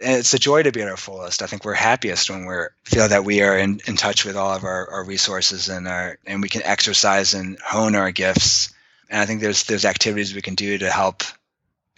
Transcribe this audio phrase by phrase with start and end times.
[0.00, 1.42] and it's a joy to be at our fullest.
[1.42, 2.54] I think we're happiest when we
[2.84, 6.18] feel that we are in, in touch with all of our, our resources and our
[6.26, 8.72] and we can exercise and hone our gifts.
[9.10, 11.22] And I think there's there's activities we can do to help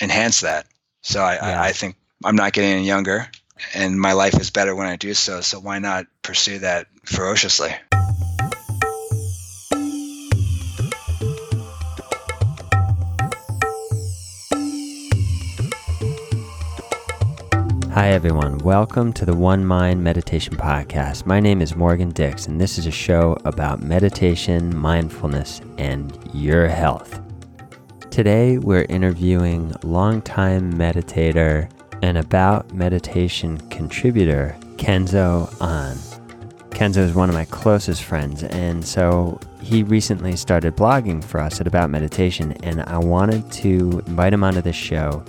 [0.01, 0.67] enhance that.
[1.03, 1.63] So I, yeah.
[1.63, 3.29] I, I think I'm not getting any younger
[3.75, 5.41] and my life is better when I do so.
[5.41, 7.75] So why not pursue that ferociously?
[17.95, 18.57] Hi, everyone.
[18.61, 21.27] Welcome to the One Mind Meditation Podcast.
[21.27, 26.69] My name is Morgan Dix, and this is a show about meditation, mindfulness, and your
[26.69, 27.21] health.
[28.11, 35.99] Today, we're interviewing longtime meditator and about meditation contributor Kenzo An.
[36.71, 41.61] Kenzo is one of my closest friends, and so he recently started blogging for us
[41.61, 45.23] at About Meditation, and I wanted to invite him onto the show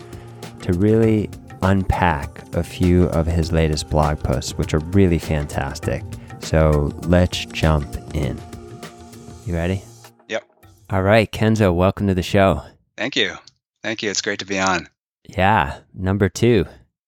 [0.61, 1.29] to really
[1.63, 6.03] unpack a few of his latest blog posts, which are really fantastic.
[6.39, 8.39] So let's jump in.
[9.45, 9.81] You ready?
[10.27, 10.43] Yep.
[10.89, 12.61] All right, Kenzo, welcome to the show.
[12.97, 13.35] Thank you.
[13.81, 14.09] Thank you.
[14.09, 14.87] It's great to be on.
[15.27, 16.65] Yeah, number two.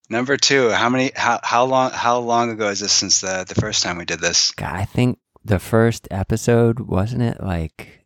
[0.09, 0.69] Number two.
[0.69, 1.11] How many?
[1.15, 1.91] How how long?
[1.91, 4.51] How long ago is this since the the first time we did this?
[4.51, 8.05] God, I think the first episode wasn't it like,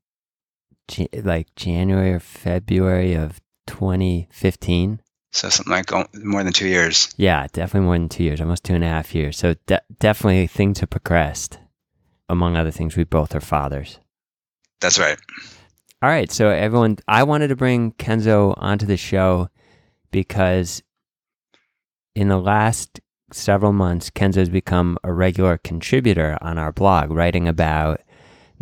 [1.13, 5.01] like January or February of 2015.
[5.31, 7.13] So something like more than two years.
[7.17, 9.37] Yeah, definitely more than two years, almost two and a half years.
[9.37, 11.59] So de- definitely things have progressed.
[12.27, 13.99] Among other things, we both are fathers.
[14.81, 15.17] That's right.
[16.01, 16.31] All right.
[16.31, 19.49] So everyone, I wanted to bring Kenzo onto the show
[20.11, 20.81] because
[22.15, 22.99] in the last
[23.31, 28.01] several months, Kenzo has become a regular contributor on our blog, writing about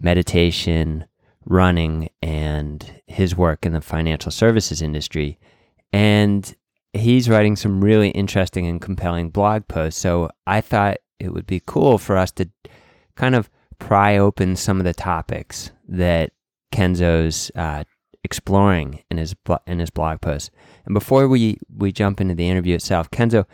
[0.01, 1.05] meditation,
[1.45, 5.39] running, and his work in the financial services industry.
[5.93, 6.55] And
[6.93, 9.99] he's writing some really interesting and compelling blog posts.
[9.99, 12.49] So I thought it would be cool for us to
[13.15, 13.49] kind of
[13.79, 16.31] pry open some of the topics that
[16.71, 17.83] Kenzo's uh,
[18.23, 20.51] exploring in his in his blog post.
[20.85, 23.45] And before we we jump into the interview itself, Kenzo,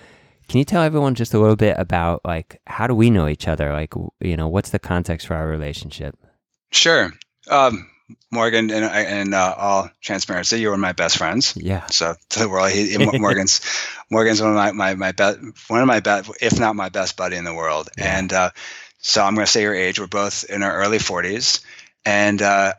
[0.48, 3.48] can you tell everyone just a little bit about like how do we know each
[3.48, 3.72] other?
[3.72, 6.18] Like you know, what's the context for our relationship?
[6.72, 7.14] Sure.
[7.50, 7.90] Um,
[8.31, 11.56] Morgan, and, I and uh, all transparency, you were my best friends.
[11.56, 11.85] Yeah.
[11.88, 13.62] So to the world, he, Morgan's
[14.09, 17.18] Morgan's one of my my, my best, one of my best, if not my best
[17.18, 17.90] buddy in the world.
[17.97, 18.18] Yeah.
[18.18, 18.50] And uh,
[19.00, 20.00] so I'm going to say your age.
[20.00, 21.63] We're both in our early 40s,
[22.06, 22.74] and uh,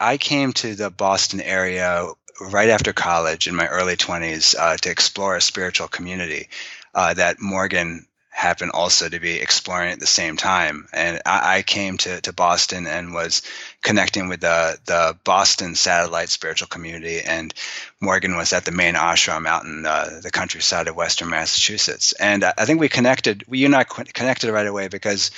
[0.00, 2.06] I came to the Boston area
[2.40, 6.48] right after college in my early 20s uh, to explore a spiritual community
[6.94, 8.05] uh, that Morgan
[8.36, 10.86] happened also to be exploring at the same time.
[10.92, 13.40] And I, I, came to, to Boston and was
[13.82, 17.22] connecting with the, the Boston satellite spiritual community.
[17.22, 17.54] And
[17.98, 22.12] Morgan was at the main ashram out in the countryside of Western Massachusetts.
[22.12, 25.30] And I think we connected, we you and I connected right away because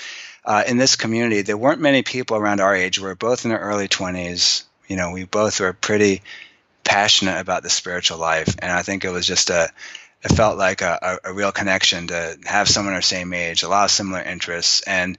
[0.44, 2.98] uh, in this community, there weren't many people around our age.
[2.98, 4.64] We were both in our early 20s.
[4.88, 6.22] You know, we both were pretty
[6.82, 8.56] passionate about the spiritual life.
[8.58, 9.68] And I think it was just a,
[10.22, 13.68] it felt like a, a, a, real connection to have someone our same age, a
[13.68, 15.18] lot of similar interests, and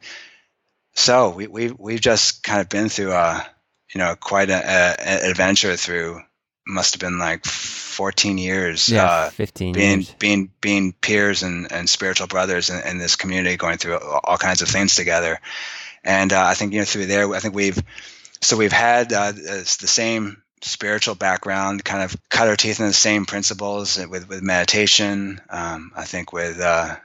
[0.93, 3.45] so we we we've just kind of been through a
[3.93, 6.21] you know quite an adventure through
[6.67, 10.15] must have been like 14 years yeah, uh, 15 being years.
[10.19, 14.61] being being peers and, and spiritual brothers in, in this community going through all kinds
[14.61, 15.39] of things together
[16.03, 17.81] and uh, i think you know through there i think we've
[18.41, 22.93] so we've had uh, the same spiritual background, kind of cut our teeth in the
[22.93, 25.41] same principles with with meditation.
[25.49, 26.95] Um, I think with uh,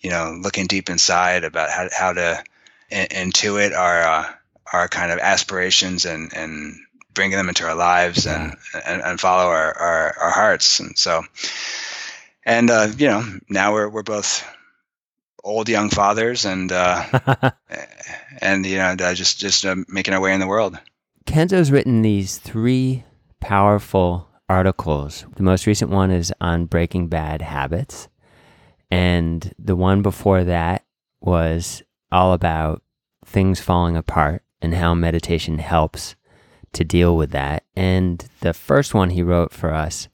[0.00, 2.42] you know looking deep inside about how how to
[2.90, 4.32] in, intuit our uh,
[4.72, 6.76] our kind of aspirations and and
[7.14, 8.52] bringing them into our lives yeah.
[8.74, 11.22] and, and, and follow our, our, our hearts and so
[12.44, 14.46] and uh, you know now we're we're both
[15.46, 17.50] old young fathers and uh,
[18.40, 20.78] and you know just just uh, making our way in the world.
[21.26, 23.04] Kenzo's written these three
[23.40, 25.26] powerful articles.
[25.36, 28.08] The most recent one is on breaking bad habits.
[28.90, 30.84] And the one before that
[31.20, 31.82] was
[32.12, 32.82] all about
[33.24, 36.14] things falling apart and how meditation helps
[36.72, 37.64] to deal with that.
[37.74, 40.08] And the first one he wrote for us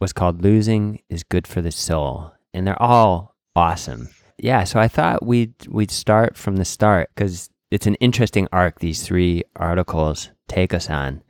[0.00, 2.32] was called Losing is Good for the Soul.
[2.52, 4.08] And they're all awesome.
[4.38, 8.78] Yeah, so I thought we'd we'd start from the start because it's an interesting arc
[8.78, 11.24] these three articles take us on.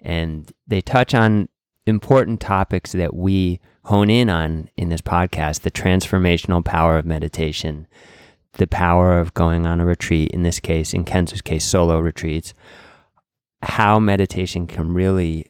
[0.00, 1.48] And they touch on
[1.86, 7.86] important topics that we hone in on in this podcast the transformational power of meditation,
[8.54, 12.54] the power of going on a retreat, in this case, in Kenzo's case, solo retreats,
[13.62, 15.46] how meditation can really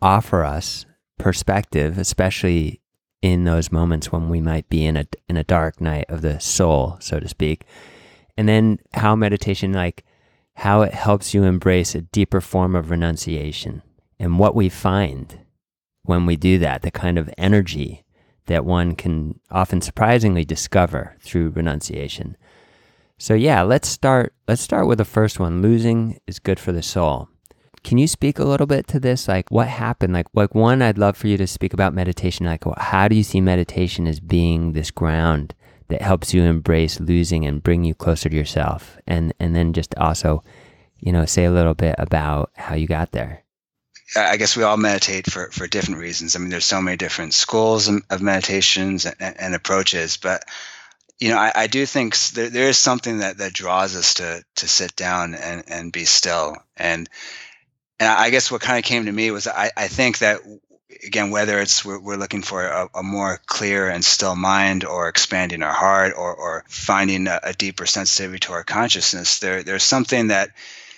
[0.00, 0.86] offer us
[1.18, 2.80] perspective, especially
[3.20, 6.40] in those moments when we might be in a in a dark night of the
[6.40, 7.66] soul, so to speak.
[8.36, 10.04] And then how meditation like
[10.54, 13.82] how it helps you embrace a deeper form of renunciation
[14.18, 15.40] and what we find
[16.04, 18.04] when we do that, the kind of energy
[18.46, 22.36] that one can often surprisingly discover through renunciation.
[23.18, 25.62] So yeah, let's start let's start with the first one.
[25.62, 27.28] Losing is good for the soul.
[27.82, 29.28] Can you speak a little bit to this?
[29.28, 30.12] Like what happened?
[30.12, 32.46] Like like one I'd love for you to speak about meditation.
[32.46, 35.54] Like how do you see meditation as being this ground
[35.88, 38.98] that helps you embrace losing and bring you closer to yourself?
[39.06, 40.42] And and then just also,
[40.98, 43.42] you know, say a little bit about how you got there.
[44.14, 46.36] I guess we all meditate for, for different reasons.
[46.36, 50.44] I mean, there's so many different schools of meditations and, and approaches, but
[51.18, 54.44] you know, I, I do think there, there is something that, that draws us to
[54.56, 56.56] to sit down and, and be still.
[56.76, 57.08] And
[57.98, 60.40] and I guess what kind of came to me was I, I think that
[61.04, 65.08] again, whether it's we're, we're looking for a, a, more clear and still mind, or
[65.08, 69.82] expanding our heart, or or finding a, a deeper sensitivity to our consciousness, there there's
[69.82, 70.50] something that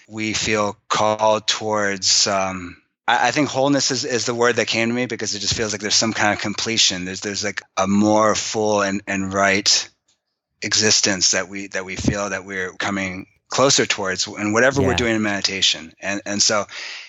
[0.09, 2.27] we feel called towards.
[2.27, 5.41] Um, I, I think wholeness is, is the word that came to me because it
[5.41, 7.05] just feels like there's some kind of completion.
[7.05, 9.89] There's there's like a more full and, and right
[10.63, 14.89] existence that we that we feel that we're coming closer towards and whatever yeah.
[14.89, 16.67] we're doing in meditation and and so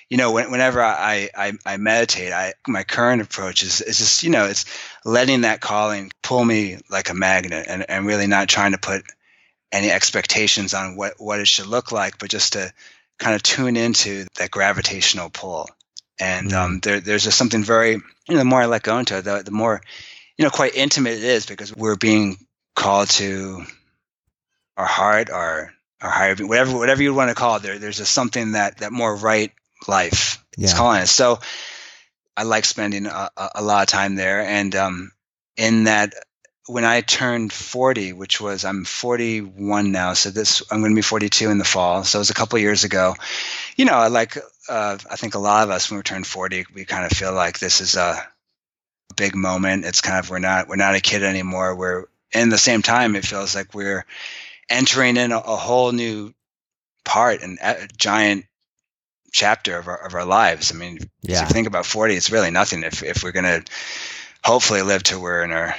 [0.09, 4.23] you know when, whenever I, I i meditate i my current approach is is just
[4.23, 4.65] you know it's
[5.05, 9.03] letting that calling pull me like a magnet and, and really not trying to put
[9.71, 12.73] any expectations on what what it should look like but just to
[13.17, 15.67] kind of tune into that gravitational pull
[16.19, 16.83] and um, mm.
[16.83, 19.43] there, there's just something very you know the more i let go into it the,
[19.43, 19.81] the more
[20.37, 22.37] you know quite intimate it is because we're being
[22.75, 23.65] called to
[24.79, 27.63] our heart, our our higher, whatever whatever you want to call it.
[27.63, 29.51] There, there's just something that that more right
[29.87, 30.65] life yeah.
[30.65, 31.11] is calling us.
[31.11, 31.39] So
[32.35, 35.11] I like spending a, a, lot of time there, and um,
[35.57, 36.13] in that
[36.67, 41.01] when I turned 40, which was I'm 41 now, so this I'm going to be
[41.01, 42.03] 42 in the fall.
[42.03, 43.15] So it was a couple years ago.
[43.75, 44.37] You know, I like
[44.69, 47.33] uh, I think a lot of us when we turn 40, we kind of feel
[47.33, 48.23] like this is a
[49.15, 49.85] big moment.
[49.85, 51.75] It's kind of we're not we're not a kid anymore.
[51.75, 54.05] We're in the same time, it feels like we're
[54.69, 56.33] entering in a, a whole new
[57.03, 58.45] part and a giant
[59.31, 60.71] chapter of our, of our lives.
[60.73, 61.43] I mean, yeah.
[61.43, 62.83] if you think about 40, it's really nothing.
[62.83, 63.63] If, if we're going to
[64.43, 65.75] hopefully live to we're in our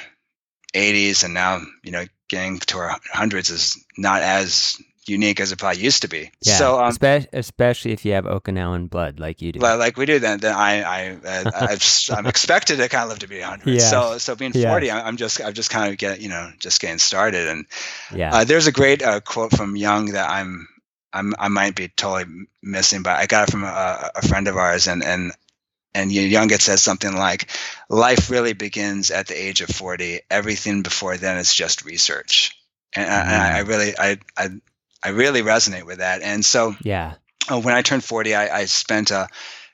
[0.73, 5.57] 80s and now, you know, getting to our hundreds is not as unique as it
[5.57, 6.31] probably used to be.
[6.41, 9.59] Yeah, so um, especially, especially if you have Okinawan blood like you do.
[9.59, 11.51] Well, like we do, then then I I uh,
[12.11, 13.67] i am expected to kind of live to be 100.
[13.67, 13.79] Yeah.
[13.79, 15.01] So so being 40, yeah.
[15.03, 17.47] I'm just I'm just kind of get you know just getting started.
[17.47, 17.65] And
[18.13, 20.67] yeah, uh, there's a great uh, quote from Jung that I'm
[21.13, 24.57] I'm I might be totally missing, but I got it from a, a friend of
[24.57, 25.31] ours, and and
[25.93, 27.49] and Jung says something like,
[27.89, 30.21] "Life really begins at the age of 40.
[30.29, 32.57] Everything before then is just research."
[32.93, 33.11] And, mm.
[33.11, 33.67] I, I, mm.
[33.67, 34.49] really I, I
[35.03, 36.21] I really resonate with that.
[36.21, 37.15] And so, yeah,
[37.51, 39.27] uh, when I turned 40, I, I spent a, uh,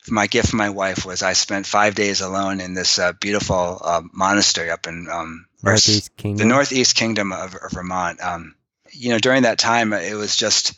[0.09, 3.81] my gift for my wife was I spent five days alone in this uh, beautiful
[3.83, 8.23] uh, monastery up in um, Northeast the Northeast Kingdom of, of Vermont.
[8.23, 8.55] Um,
[8.91, 10.73] you know, during that time, it was just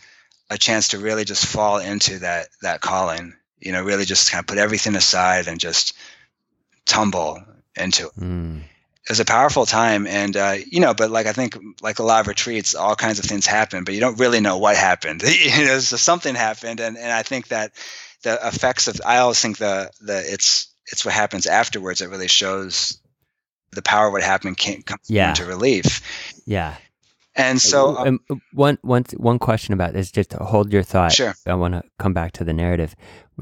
[0.50, 3.34] a chance to really just fall into that that calling.
[3.60, 5.96] You know, really just kind of put everything aside and just
[6.86, 7.44] tumble
[7.76, 8.16] into it.
[8.16, 8.62] Mm
[9.10, 12.04] it was a powerful time and uh, you know but like i think like a
[12.04, 15.22] lot of retreats all kinds of things happen but you don't really know what happened
[15.28, 17.72] you know so something happened and, and i think that
[18.24, 22.28] the effects of i always think the the it's it's what happens afterwards that really
[22.28, 23.00] shows
[23.72, 25.30] the power of what happened can come yeah.
[25.30, 26.76] into relief yeah
[27.40, 31.14] and so um, um, one one one question about this just to hold your thought.
[31.14, 31.34] Sure.
[31.48, 32.96] I want to come back to the narrative.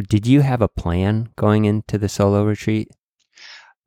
[0.09, 2.89] Did you have a plan going into the solo retreat?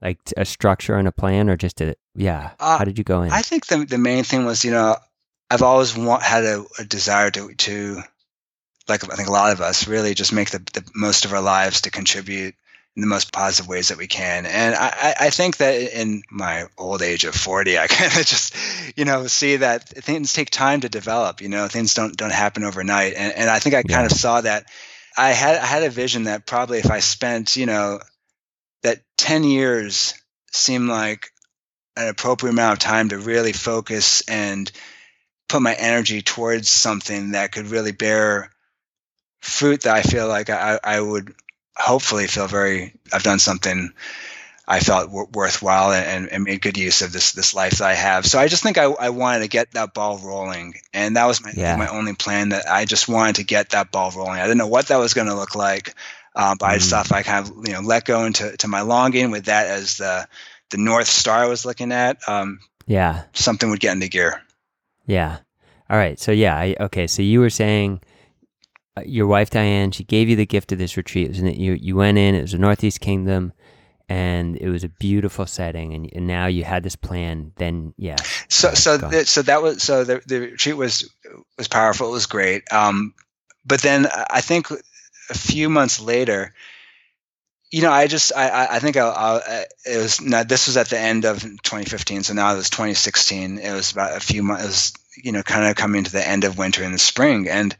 [0.02, 3.22] Like a structure and a plan or just a yeah uh, how did you go
[3.22, 3.30] in?
[3.30, 4.96] I think the, the main thing was you know
[5.50, 8.02] i've always want, had a, a, desire to to
[8.88, 11.42] like i think a lot of us really just make the, the most of our
[11.42, 12.54] lives to contribute
[12.96, 14.46] in the most positive ways that we can.
[14.46, 18.54] And i i think that in my old age of 40 i kind of just
[18.96, 22.64] you know see that things take time to develop you know things don't don't happen
[22.64, 23.14] overnight.
[23.14, 24.66] And, and i think i kind of saw that.
[25.16, 28.00] I had I had a vision that probably if I spent you know
[28.82, 30.14] that 10 years
[30.52, 31.30] seemed like
[31.96, 34.70] an appropriate amount of time to really focus and
[35.48, 38.50] put my energy towards something that could really bear
[39.40, 41.34] fruit that I feel like I, I would
[41.80, 43.92] hopefully feel very, I've done something
[44.66, 47.94] I felt w- worthwhile and, and, made good use of this, this life that I
[47.94, 48.24] have.
[48.24, 50.74] So I just think I, I wanted to get that ball rolling.
[50.94, 51.74] And that was my, yeah.
[51.74, 54.38] my only plan that I just wanted to get that ball rolling.
[54.38, 55.94] I didn't know what that was going to look like.
[56.34, 56.70] Um, but mm.
[56.70, 59.30] I just thought if I kind of you know let go into to my longing
[59.30, 60.26] with that as the
[60.70, 64.40] the North Star I was looking at, um, yeah, something would get into gear.
[65.06, 65.38] Yeah.
[65.88, 66.18] All right.
[66.20, 66.56] So yeah.
[66.56, 67.08] I, okay.
[67.08, 68.00] So you were saying
[69.04, 71.26] your wife Diane, she gave you the gift of this retreat.
[71.26, 72.34] It was in, you you went in.
[72.34, 73.52] It was the Northeast Kingdom,
[74.08, 75.94] and it was a beautiful setting.
[75.94, 77.52] And, and now you had this plan.
[77.56, 78.16] Then yeah.
[78.48, 81.08] So so th- so that was so the the retreat was
[81.56, 82.08] was powerful.
[82.08, 82.72] It was great.
[82.72, 83.14] Um,
[83.64, 86.54] but then I think a few months later,
[87.70, 90.88] you know, I just I I think I'll, I'll, it was not, this was at
[90.88, 93.58] the end of 2015, so now it was 2016.
[93.58, 94.92] It was about a few months,
[95.22, 97.76] you know, kind of coming to the end of winter and the spring, and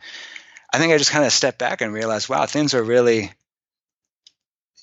[0.73, 3.33] I think I just kind of stepped back and realized, wow, things are really,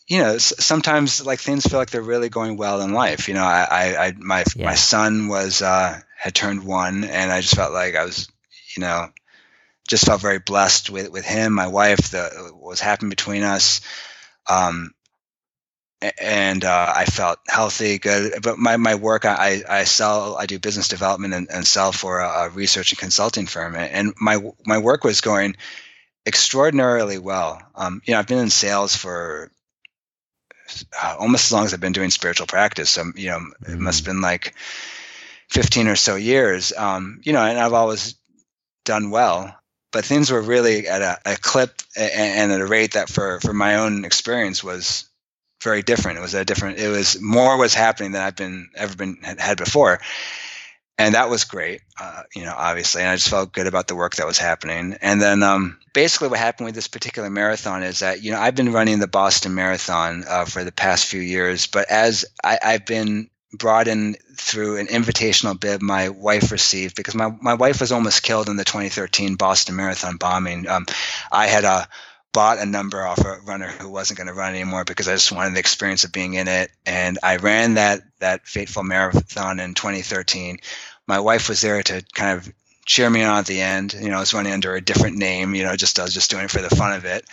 [0.07, 3.27] you know, sometimes like things feel like they're really going well in life.
[3.27, 4.65] You know, I I, I my yeah.
[4.65, 8.27] my son was uh, had turned one, and I just felt like I was,
[8.75, 9.07] you know,
[9.87, 13.81] just felt very blessed with with him, my wife, the what was happening between us.
[14.49, 14.93] Um,
[16.01, 18.41] and uh, I felt healthy, good.
[18.43, 22.19] But my, my work, I, I sell, I do business development and, and sell for
[22.19, 25.55] a, a, research and consulting firm, and my my work was going
[26.25, 27.61] extraordinarily well.
[27.73, 29.51] Um, you know, I've been in sales for
[31.01, 32.91] uh, almost as long as I've been doing spiritual practice.
[32.91, 33.73] So you know, mm-hmm.
[33.73, 34.53] it must have been like
[35.49, 36.73] fifteen or so years.
[36.73, 38.15] Um, you know, and I've always
[38.85, 39.55] done well.
[39.93, 43.39] But things were really at a, a clip and, and at a rate that, for
[43.39, 45.06] for my own experience, was
[45.61, 46.17] very different.
[46.17, 46.77] It was a different.
[46.77, 49.99] It was more was happening than I've been ever been had before,
[50.97, 51.81] and that was great.
[51.99, 54.97] Uh, you know, obviously, and I just felt good about the work that was happening.
[55.01, 58.55] And then, um, basically, what happened with this particular marathon is that you know I've
[58.55, 62.85] been running the Boston Marathon uh, for the past few years, but as I, I've
[62.85, 67.91] been brought in through an invitational bid my wife received because my, my wife was
[67.93, 70.67] almost killed in the 2013 Boston Marathon bombing.
[70.67, 70.85] Um,
[71.31, 71.87] I had a
[72.37, 75.31] bought a number off a runner who wasn't going to run anymore because I just
[75.31, 76.69] wanted the experience of being in it.
[76.85, 80.59] And I ran that that fateful marathon in 2013.
[81.07, 82.53] My wife was there to kind of
[82.85, 83.95] cheer me on at the end.
[83.95, 85.55] You know, I was running under a different name.
[85.55, 87.25] You know, just I was just doing it for the fun of it.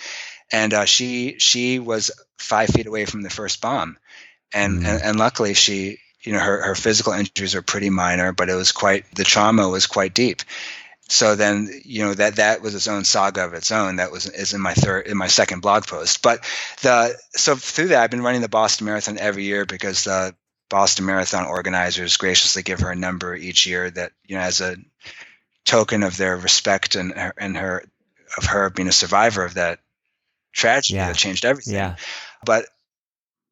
[0.50, 3.99] And uh, she she was five feet away from the first bomb,
[4.54, 4.87] and mm.
[4.87, 8.54] and, and luckily she you know her, her physical injuries are pretty minor, but it
[8.54, 10.40] was quite the trauma was quite deep
[11.08, 14.26] so then you know that that was its own saga of its own that was
[14.26, 16.23] is in my third in my second blog post.
[16.23, 16.44] But
[16.82, 20.34] the so through that i've been running the boston marathon every year because the
[20.70, 24.76] boston marathon organizers graciously give her a number each year that you know as a
[25.64, 27.84] token of their respect and her and her
[28.37, 29.80] of her being a survivor of that
[30.52, 31.08] tragedy yeah.
[31.08, 31.75] that changed everything.
[31.75, 31.96] Yeah.
[32.44, 32.66] But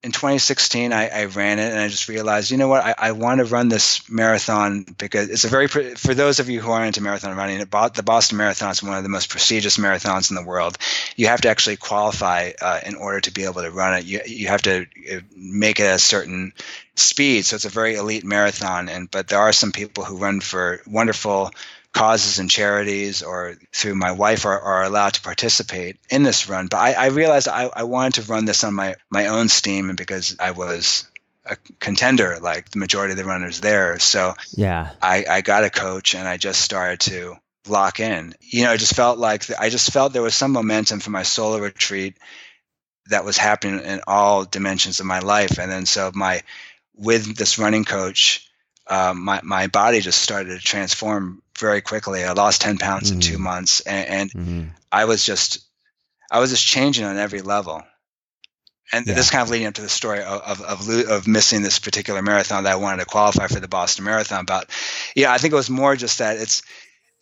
[0.02, 3.12] in 2016, I, I, ran it and I just realized, you know what, I, I,
[3.12, 6.88] want to run this marathon because it's a very, for those of you who aren't
[6.88, 10.42] into marathon running, the Boston Marathon is one of the most prestigious marathons in the
[10.42, 10.76] world.
[11.14, 14.04] You have to actually qualify uh, in order to be able to run it.
[14.04, 16.52] You, you have to uh, make it a certain
[16.96, 17.44] speed.
[17.44, 18.88] So it's a very elite marathon.
[18.88, 21.52] And, but there are some people who run for wonderful
[21.92, 26.66] causes and charities or through my wife are, are allowed to participate in this run.
[26.66, 29.90] But I, I realized I, I wanted to run this on my, my own steam
[29.90, 31.06] and because I was
[31.44, 33.98] a contender like the majority of the runners there.
[33.98, 37.36] So yeah, I, I got a coach and I just started to
[37.68, 38.34] lock in.
[38.40, 41.24] You know, I just felt like I just felt there was some momentum for my
[41.24, 42.16] solo retreat
[43.06, 45.58] that was happening in all dimensions of my life.
[45.58, 46.42] And then so my
[46.94, 48.48] with this running coach,
[48.86, 52.24] uh, my my body just started to transform very quickly.
[52.24, 53.16] I lost ten pounds mm-hmm.
[53.16, 53.42] in two mm-hmm.
[53.42, 54.62] months, and, and mm-hmm.
[54.90, 55.60] I was just
[56.30, 57.82] I was just changing on every level.
[58.94, 59.14] And yeah.
[59.14, 62.20] this kind of leading up to the story of, of, of of missing this particular
[62.20, 64.44] marathon that I wanted to qualify for the Boston Marathon.
[64.44, 64.68] But
[65.16, 66.62] yeah, I think it was more just that it's.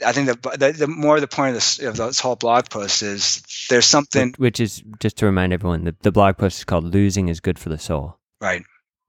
[0.05, 3.03] I think the, the, the more the point of this, of this whole blog post
[3.03, 6.85] is there's something which is just to remind everyone the, the blog post is called
[6.93, 8.63] "Losing is Good for the Soul." Right.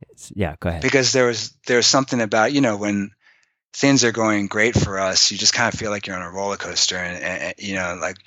[0.10, 0.81] It's, yeah, go ahead.
[0.81, 3.12] Because there was there's something about you know when
[3.74, 6.31] things are going great for us, you just kind of feel like you're on a
[6.31, 8.17] roller coaster, and, and you know like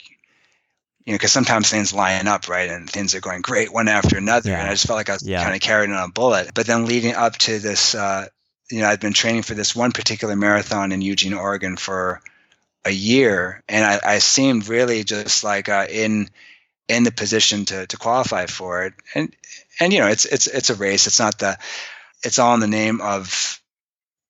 [1.05, 4.17] you know because sometimes things line up right, and things are going great one after
[4.17, 4.61] another, yeah.
[4.61, 5.43] and I just felt like I was yeah.
[5.43, 6.53] kind of carrying on a bullet.
[6.55, 8.27] But then leading up to this, uh,
[8.71, 12.21] you know, I'd been training for this one particular marathon in Eugene, Oregon for
[12.85, 16.29] a year, and I, I seemed really just like uh, in
[16.89, 19.35] in the position to to qualify for it, and
[19.81, 21.07] and you know it's it's it's a race.
[21.07, 21.59] It's not the
[22.23, 23.61] it's all in the name of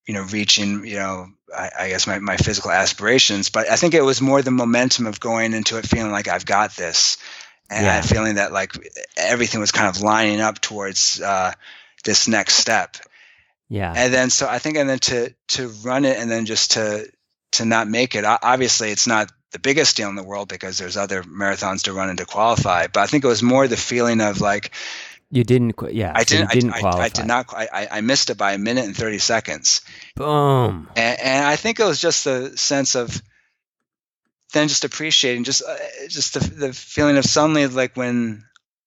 [0.07, 3.49] you know reaching you know I, I, guess my, my physical aspirations.
[3.49, 6.47] But I think it was more the momentum of going into it feeling like I've
[6.47, 7.17] got this,
[7.71, 8.01] and yeah.
[8.01, 8.73] feeling that like
[9.17, 11.53] everything was kind of lining up towards uh,
[12.05, 12.97] this next step.
[13.69, 13.93] Yeah.
[13.97, 17.09] And then so I think and then to to run it and then just to
[17.53, 18.25] to not make it.
[18.25, 22.09] Obviously, it's not the biggest deal in the world because there's other marathons to run
[22.09, 22.89] and to qualify.
[22.89, 24.73] But I think it was more the feeling of like
[25.31, 26.13] You didn't, yeah.
[26.15, 26.51] I so didn't.
[26.53, 27.03] didn't I, qualify.
[27.03, 27.55] I, I, did not.
[27.55, 29.81] I, I missed it by a minute and thirty seconds.
[30.15, 30.89] Boom.
[30.95, 33.21] And, and I think it was just the sense of
[34.53, 35.77] then just appreciating, just uh,
[36.09, 38.45] just the the feeling of suddenly like when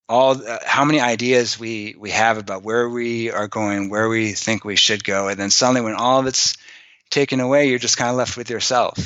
[0.10, 4.32] all uh, how many ideas we we have about where we are going, where we
[4.32, 6.56] think we should go, and then suddenly when all of it's
[7.10, 8.98] taken away, you're just kind of left with yourself.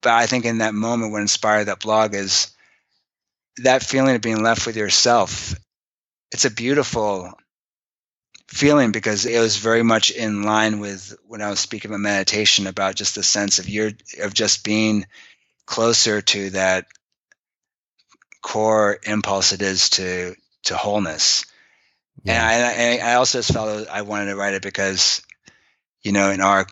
[0.00, 2.50] But I think in that moment, what inspired that blog is
[3.58, 5.54] that feeling of being left with yourself.
[6.32, 7.32] It's a beautiful
[8.48, 12.66] feeling because it was very much in line with when I was speaking about meditation
[12.66, 15.06] about just the sense of you're of just being
[15.66, 16.86] closer to that
[18.42, 20.34] core impulse it is to
[20.64, 21.46] to wholeness.
[22.24, 22.48] Yeah.
[22.50, 25.22] And, I, and I also just felt I wanted to write it because,
[26.02, 26.66] you know, in our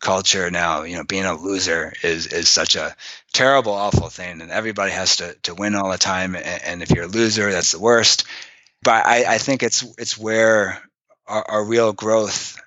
[0.00, 2.94] culture now, you know, being a loser is is such a
[3.32, 6.34] terrible, awful thing, and everybody has to to win all the time.
[6.34, 8.24] And, and if you're a loser, that's the worst.
[8.82, 10.80] But I, I think it's it's where
[11.26, 12.60] our, our real growth,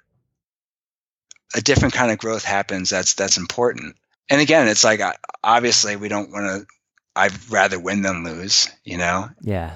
[1.56, 2.90] a different kind of growth happens.
[2.90, 3.96] That's that's important.
[4.30, 5.02] And again, it's like
[5.44, 6.68] obviously we don't want to.
[7.16, 9.30] I'd rather win than lose, you know.
[9.42, 9.76] Yeah.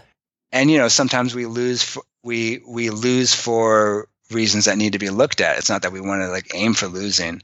[0.52, 1.84] And you know, sometimes we lose.
[1.84, 5.58] For, we we lose for reasons that need to be looked at.
[5.58, 7.42] It's not that we want to like aim for losing,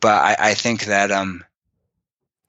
[0.00, 1.44] but I, I think that um,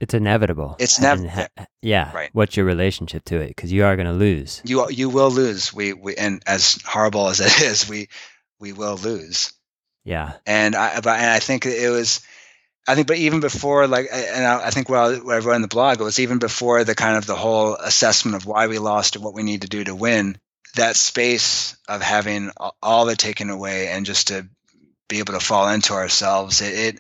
[0.04, 0.76] it's inevitable.
[0.80, 1.26] It's never.
[1.26, 1.48] Ha-
[1.82, 2.12] yeah.
[2.14, 2.30] Right.
[2.34, 3.48] What's your relationship to it?
[3.48, 4.62] Because you are going to lose.
[4.66, 5.74] You you will lose.
[5.74, 8.10] We we and as horrible as it is, we
[8.60, 9.54] we will lose.
[10.04, 10.34] Yeah.
[10.46, 12.20] And I but and I think it was.
[12.86, 15.56] I think, but even before, like, and I, I think what I, what I wrote
[15.56, 18.68] in the blog, it was even before the kind of the whole assessment of why
[18.68, 20.38] we lost and what we need to do to win.
[20.76, 24.50] That space of having all it taken away and just to
[25.08, 27.00] be able to fall into ourselves, it, it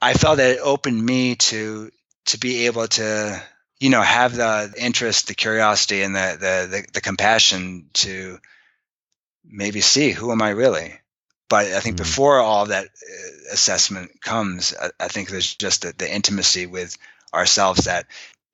[0.00, 1.90] I felt that it opened me to
[2.26, 3.42] to be able to
[3.78, 8.38] you know have the interest, the curiosity, and the the the, the compassion to
[9.44, 11.00] maybe see who am I really.
[11.48, 11.98] But I think Mhm.
[11.98, 16.98] before all that uh, assessment comes, I, I think there's just the, the intimacy with
[17.32, 18.06] ourselves that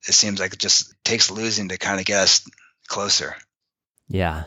[0.07, 2.47] it seems like it just takes losing to kind of get us
[2.87, 3.35] closer,
[4.07, 4.43] Yeah.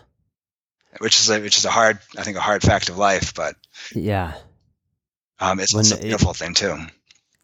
[0.98, 3.34] which is a, which is a hard, I think, a hard fact of life.
[3.34, 3.56] But
[3.92, 4.34] Yeah.
[5.38, 6.76] Um, it's, it's a it- beautiful thing too.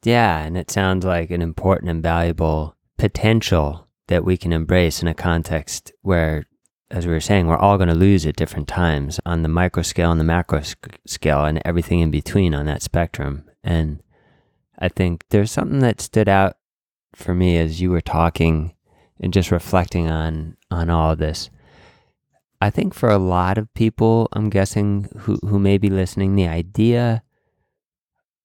[0.05, 0.39] Yeah.
[0.43, 5.15] And it sounds like an important and valuable potential that we can embrace in a
[5.15, 6.45] context where,
[6.91, 9.83] as we were saying, we're all going to lose at different times on the micro
[9.83, 13.45] scale and the macro sc- scale and everything in between on that spectrum.
[13.63, 14.03] And
[14.79, 16.57] I think there's something that stood out
[17.15, 18.75] for me as you were talking
[19.21, 21.49] and just reflecting on on all of this.
[22.61, 26.49] I think for a lot of people, I'm guessing who who may be listening, the
[26.49, 27.23] idea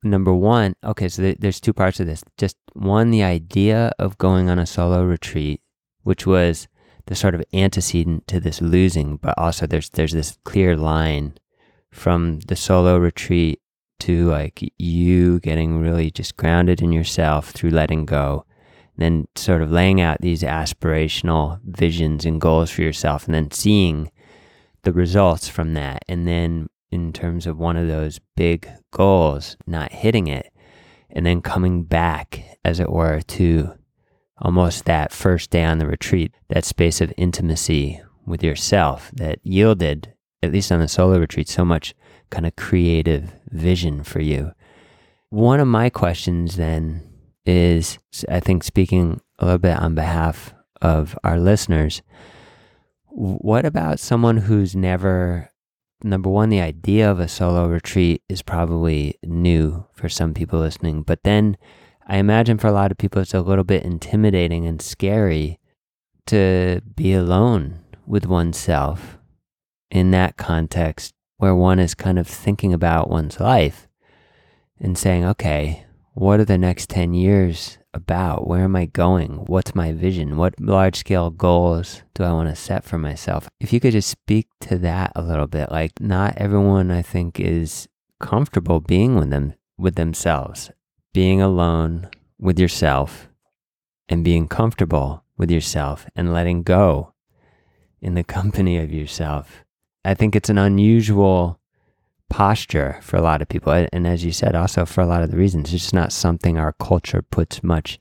[0.09, 2.23] number one, okay, so th- there's two parts of this.
[2.37, 5.61] Just one, the idea of going on a solo retreat,
[6.03, 6.67] which was
[7.05, 11.37] the sort of antecedent to this losing, but also there's there's this clear line
[11.91, 13.61] from the solo retreat
[13.99, 18.45] to like you getting really just grounded in yourself through letting go
[18.97, 24.11] then sort of laying out these aspirational visions and goals for yourself and then seeing
[24.83, 29.91] the results from that and then in terms of one of those big goals not
[29.91, 30.51] hitting it
[31.09, 33.73] and then coming back as it were to
[34.39, 40.13] almost that first day on the retreat that space of intimacy with yourself that yielded
[40.43, 41.95] at least on the solo retreat so much
[42.29, 44.51] kind of creative vision for you.
[45.29, 47.03] One of my questions then
[47.45, 47.97] is
[48.29, 52.01] I think speaking a little bit on behalf of our listeners,
[53.05, 55.49] what about someone who's never,
[56.03, 61.03] number one, the idea of a solo retreat is probably new for some people listening,
[61.03, 61.57] but then
[62.07, 65.59] I imagine for a lot of people it's a little bit intimidating and scary
[66.27, 69.17] to be alone with oneself
[69.91, 73.87] in that context where one is kind of thinking about one's life
[74.79, 78.47] and saying, okay, what are the next 10 years about?
[78.47, 79.45] Where am I going?
[79.47, 80.37] What's my vision?
[80.37, 83.49] What large scale goals do I want to set for myself?
[83.59, 87.39] If you could just speak to that a little bit, like not everyone I think
[87.39, 87.87] is
[88.19, 90.71] comfortable being with them with themselves,
[91.13, 93.29] being alone with yourself
[94.09, 97.13] and being comfortable with yourself and letting go
[98.01, 99.63] in the company of yourself.
[100.03, 101.59] I think it's an unusual
[102.29, 103.71] posture for a lot of people.
[103.93, 106.57] And as you said, also for a lot of the reasons, it's just not something
[106.57, 107.99] our culture puts much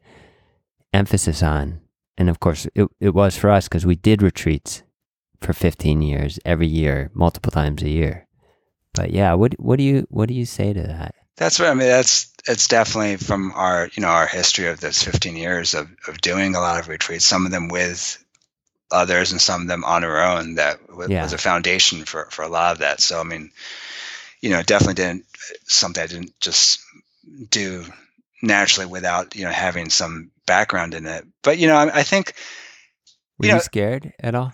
[0.92, 1.80] emphasis on.
[2.18, 4.82] And of course, it, it was for us because we did retreats
[5.40, 8.26] for 15 years, every year, multiple times a year.
[8.94, 11.14] But yeah, what what do you what do you say to that?
[11.36, 11.88] That's what I mean.
[11.88, 16.18] That's it's definitely from our you know our history of this 15 years of of
[16.22, 17.26] doing a lot of retreats.
[17.26, 18.24] Some of them with
[18.90, 21.22] others and some of them on our own that was, Yeah.
[21.24, 23.00] was a foundation for, for a lot of that.
[23.00, 23.50] So, I mean,
[24.40, 25.24] you know, definitely didn't
[25.66, 26.80] something I didn't just
[27.50, 27.84] do
[28.42, 31.24] naturally without, you know, having some background in it.
[31.42, 32.34] But, you know, I, I think
[33.38, 34.52] Were You you, know- scared at all?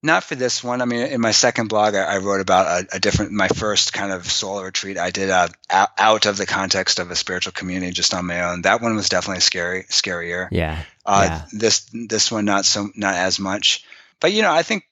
[0.00, 0.80] not for this one.
[0.80, 3.92] I mean, in my second blog, I, I wrote about a, a different, my first
[3.92, 7.52] kind of solo retreat I did uh, out, out of the context of a spiritual
[7.52, 8.62] community just on my own.
[8.62, 10.46] That one was definitely scary, scarier.
[10.52, 10.80] Yeah.
[11.04, 11.42] Uh, Yeah.
[11.52, 13.84] This this one not so not as much,
[14.20, 14.84] but you know I think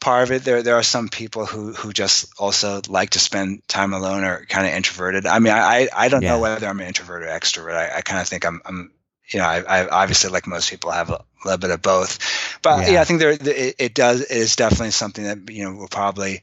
[0.00, 3.66] part of it there there are some people who who just also like to spend
[3.68, 5.26] time alone or kind of introverted.
[5.26, 6.30] I mean I I, don't Yeah.
[6.30, 7.74] know whether I'm an introvert or extrovert.
[7.74, 8.92] I, I kind of think I'm I'm
[9.32, 12.18] you know I, I obviously like most people have a little bit of both,
[12.62, 13.00] but yeah, Yeah.
[13.00, 16.42] I think there it, it does it is definitely something that you know will probably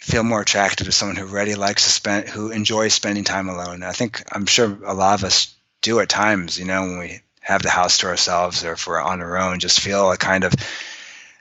[0.00, 3.82] feel more attractive to someone who really likes to spend who enjoys spending time alone.
[3.82, 7.20] I think I'm sure a lot of us do at times, you know, when we
[7.40, 10.44] have the house to ourselves or if we're on our own, just feel a kind
[10.44, 10.54] of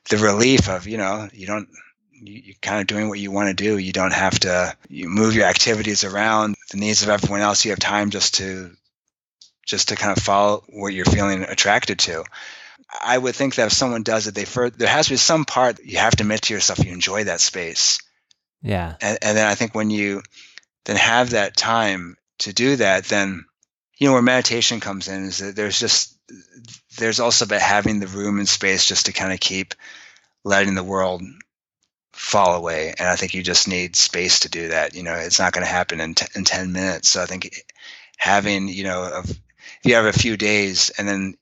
[0.09, 1.69] the relief of, you know, you don't
[2.11, 3.77] you, you're kind of doing what you want to do.
[3.77, 7.65] You don't have to you move your activities around the needs of everyone else.
[7.65, 8.71] You have time just to
[9.65, 12.23] just to kind of follow what you're feeling attracted to.
[13.01, 15.45] I would think that if someone does it, they first, there has to be some
[15.45, 17.99] part you have to admit to yourself you enjoy that space
[18.63, 18.95] Yeah.
[18.99, 20.23] and, and then I think when you
[20.85, 23.45] then have that time to do that, then
[23.97, 26.17] you know where meditation comes in is that there's just
[26.97, 29.73] there's also about having the room and space just to kind of keep
[30.43, 31.21] letting the world
[32.11, 34.95] fall away, and I think you just need space to do that.
[34.95, 37.09] You know, it's not going to happen in t- in ten minutes.
[37.09, 37.63] So I think
[38.17, 39.39] having you know of, if
[39.83, 41.35] you have a few days and then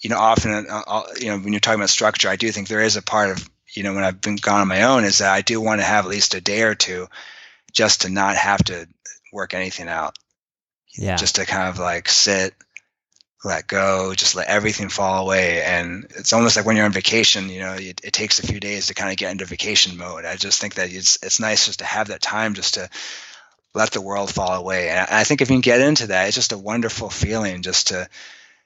[0.00, 2.68] you know often uh, uh, you know when you're talking about structure, I do think
[2.68, 5.18] there is a part of you know when I've been gone on my own is
[5.18, 7.08] that I do want to have at least a day or two
[7.72, 8.86] just to not have to
[9.32, 10.18] work anything out.
[10.94, 11.16] Yeah.
[11.16, 12.54] Just to kind of like sit,
[13.44, 15.62] let go, just let everything fall away.
[15.62, 18.60] And it's almost like when you're on vacation, you know, it, it takes a few
[18.60, 20.24] days to kind of get into vacation mode.
[20.24, 22.88] I just think that it's it's nice just to have that time just to
[23.74, 24.90] let the world fall away.
[24.90, 27.88] And I think if you can get into that, it's just a wonderful feeling just
[27.88, 28.08] to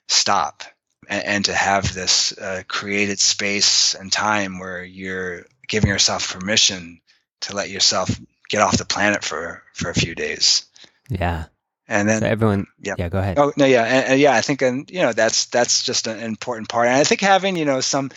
[0.08, 0.64] stop
[1.08, 7.00] and, and to have this uh, created space and time where you're giving yourself permission
[7.42, 8.10] to let yourself
[8.48, 10.66] get off the planet for for a few days.
[11.08, 11.46] Yeah.
[11.88, 12.66] And then So everyone.
[12.80, 12.94] yeah.
[12.98, 13.08] Yeah.
[13.08, 13.38] Go ahead.
[13.38, 16.18] Oh no, yeah, and, and yeah, I think, and you know, that's that's just an
[16.20, 16.88] important part.
[16.88, 18.10] And I think having you know some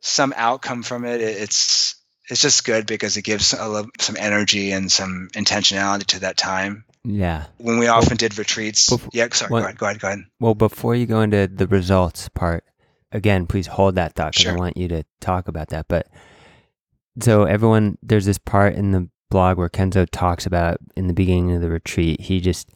[0.00, 1.96] some outcome from it, it- it's
[2.28, 6.36] it's just good because it gives a little, some energy and some intentionality to that
[6.36, 6.84] time.
[7.02, 7.46] Yeah.
[7.58, 10.20] When we often did retreats, bef- yeah, sorry, what- go ahead, go ahead, go ahead.
[10.38, 12.62] Well, before you go into the results part,
[13.10, 15.86] again, please hold that thought because I want you to talk about that.
[15.88, 16.06] But
[17.20, 21.52] so everyone, there's this part in the blog where Kenzo talks about in the beginning
[21.52, 22.70] of the retreat, he just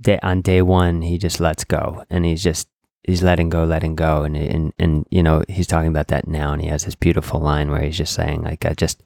[0.00, 2.68] day, on day one he just lets go and he's just
[3.04, 6.52] he's letting go, letting go, and and and you know he's talking about that now,
[6.52, 9.02] and he has this beautiful line where he's just saying like I just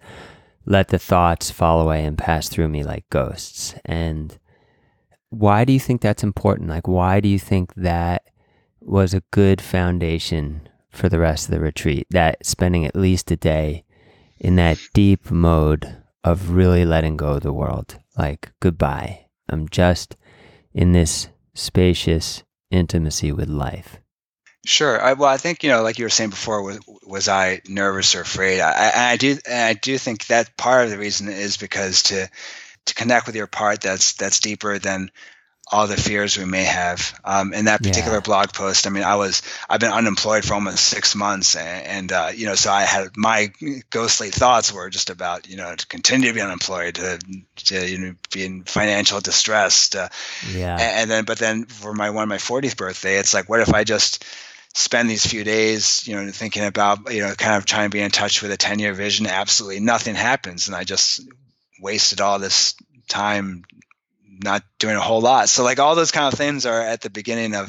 [0.64, 4.38] let the thoughts fall away and pass through me like ghosts and
[5.31, 6.68] why do you think that's important?
[6.68, 8.22] Like, why do you think that
[8.81, 12.07] was a good foundation for the rest of the retreat?
[12.11, 13.85] That spending at least a day
[14.38, 18.00] in that deep mode of really letting go of the world.
[18.18, 19.26] Like, goodbye.
[19.48, 20.16] I'm just
[20.74, 23.98] in this spacious intimacy with life.
[24.66, 25.00] Sure.
[25.00, 28.16] I, well, I think you know, like you were saying before, was was I nervous
[28.16, 28.60] or afraid?
[28.60, 32.28] I, I, do, I do think that part of the reason is because to
[32.86, 35.12] to connect with your part that's that's deeper than
[35.68, 37.18] all the fears we may have.
[37.24, 38.20] Um, in that particular Yeah.
[38.20, 42.12] blog post, I mean, I was I've been unemployed for almost six months, and, and
[42.12, 43.50] uh, you know, so I had my
[43.90, 47.18] ghostly thoughts were just about you know to continue to be unemployed, to,
[47.64, 50.09] to you know be in financial distress, to,
[50.55, 50.76] Yeah.
[50.79, 53.74] a- and then but then for my one my 40th birthday it's like what if
[53.74, 54.24] i just
[54.74, 58.00] spend these few days you know thinking about you know kind of trying to be
[58.02, 61.20] in touch with a 10 year vision absolutely nothing happens and i just
[61.81, 62.74] wasted all this
[63.09, 63.64] time
[64.42, 67.11] not doing a whole lot so like all those kind of things are at the
[67.11, 67.68] beginning of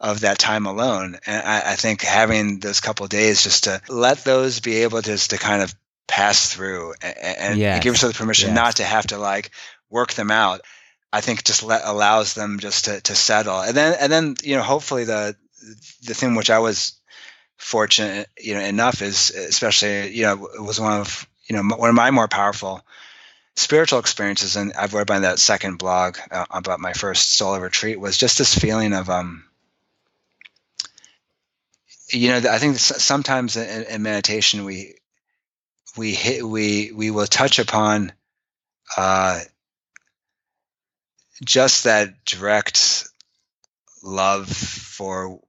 [0.00, 3.80] of that time alone and i, I think having those couple of days just to
[3.88, 5.74] let those be able to just to kind of
[6.06, 8.56] pass through and, and Yes, give yourself the permission yes.
[8.56, 9.50] not to have to like
[9.88, 10.60] work them out
[11.14, 13.60] I think just let, allows them just to, to settle.
[13.60, 15.36] And then, and then, you know, hopefully the,
[16.02, 17.00] the thing which I was
[17.56, 21.88] fortunate, you know, enough is especially, you know, it was one of, you know, one
[21.88, 22.84] of my more powerful
[23.56, 24.56] spiritual experiences.
[24.56, 28.38] And I've read by that second blog uh, about my first solo retreat was just
[28.38, 29.44] this feeling of, um,
[32.08, 34.94] you know, I think sometimes in, in meditation, we,
[35.96, 38.12] we hit, we, we will touch upon,
[38.96, 39.40] uh,
[41.44, 43.08] just that direct
[44.02, 45.40] love for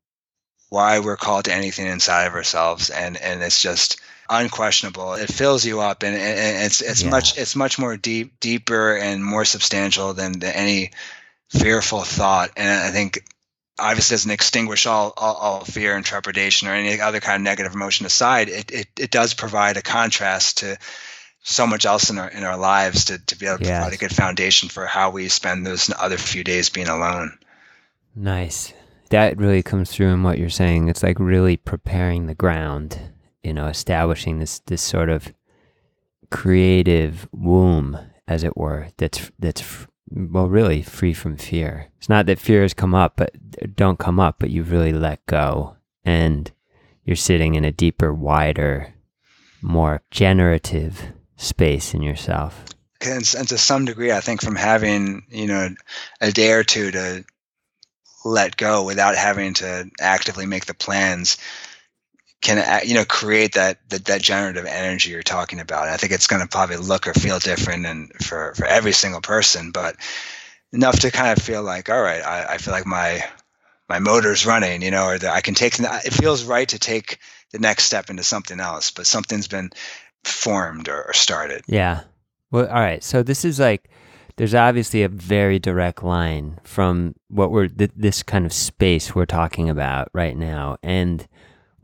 [0.69, 5.13] why we're called to anything inside of ourselves, and and it's just unquestionable.
[5.13, 7.09] It fills you up, and, and it's it's yeah.
[7.09, 10.91] much it's much more deep, deeper, and more substantial than, than any
[11.49, 12.51] fearful thought.
[12.57, 13.23] And I think
[13.77, 17.73] obviously doesn't extinguish all, all, all, fear and trepidation or any other kind of negative
[17.73, 18.49] emotion aside.
[18.49, 20.77] It, it, it does provide a contrast to
[21.43, 23.77] so much else in our in our lives to, to be able to yes.
[23.77, 27.37] provide a good foundation for how we spend those other few days being alone.
[28.15, 28.73] Nice.
[29.09, 30.87] That really comes through in what you're saying.
[30.87, 32.99] It's like really preparing the ground,
[33.45, 35.33] you know, establishing this this sort of
[36.31, 41.87] creative womb, as it were, that's that's well, really free from fear.
[41.97, 43.35] It's not that fears come up, but
[43.75, 46.51] don't come up, but you really let go and
[47.03, 48.93] you're sitting in a deeper, wider,
[49.61, 51.01] more generative
[51.37, 52.65] space in yourself.
[53.01, 55.69] And, and to some degree, I think from having, you know,
[56.21, 57.25] a day or two to
[58.23, 61.37] let go without having to actively make the plans
[62.45, 65.87] can uh, you know create that that, that generative energy you're talking about.
[65.87, 69.21] I think it's going to probably look or feel different and for for every single
[69.21, 69.95] person, but
[70.71, 73.23] enough to kind of feel like, all right, I, I feel like my
[73.89, 75.79] my motor's running, you know, or that I can take.
[75.79, 77.17] It feels right to take
[77.51, 79.71] the next step into something else, but something's been
[80.23, 81.63] formed or, or started.
[81.67, 82.01] Yeah.
[82.51, 83.03] Well, all right.
[83.03, 83.89] So this is like
[84.35, 89.25] there's obviously a very direct line from what we're th- this kind of space we're
[89.25, 91.27] talking about right now and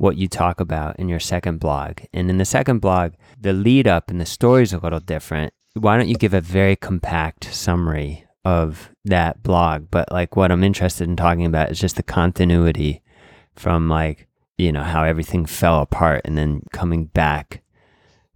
[0.02, 2.00] what you talk about in your second blog.
[2.12, 5.54] And in the second blog, the lead up and the story is a little different.
[5.76, 9.90] Why don't you give a very compact summary of that blog?
[9.92, 13.04] But like what I'm interested in talking about is just the continuity
[13.56, 17.62] from like, you know, how everything fell apart and then coming back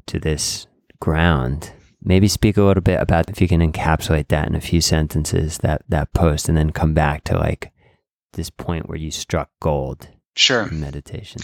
[0.06, 0.67] to this
[0.99, 1.71] ground.
[2.04, 5.58] Maybe speak a little bit about if you can encapsulate that in a few sentences,
[5.60, 7.71] that that post, and then come back to like
[8.34, 10.65] this point where you struck gold Sure.
[10.69, 11.41] Meditation.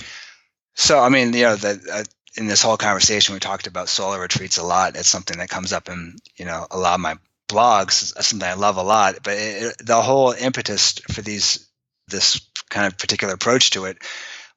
[0.75, 2.03] So, I mean, you know, that uh,
[2.37, 4.95] in this whole conversation, we talked about solo retreats a lot.
[4.95, 7.15] It's something that comes up in, you know, a lot of my
[7.49, 8.15] blogs.
[8.15, 9.15] It's something I love a lot.
[9.23, 11.67] But it, it, the whole impetus for these,
[12.07, 13.97] this kind of particular approach to it,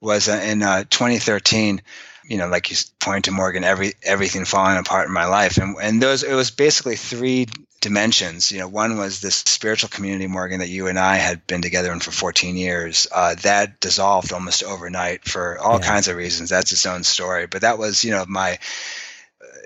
[0.01, 1.81] was uh, in uh, 2013
[2.27, 5.77] you know, like you pointed to Morgan, every everything falling apart in my life, and
[5.81, 7.47] and those it was basically three
[7.85, 8.51] dimensions.
[8.51, 11.93] You know, one was this spiritual community, Morgan, that you and I had been together
[11.93, 13.07] in for 14 years.
[13.13, 15.87] Uh, that dissolved almost overnight for all yeah.
[15.87, 16.49] kinds of reasons.
[16.49, 17.47] That's its own story.
[17.47, 18.59] But that was, you know, my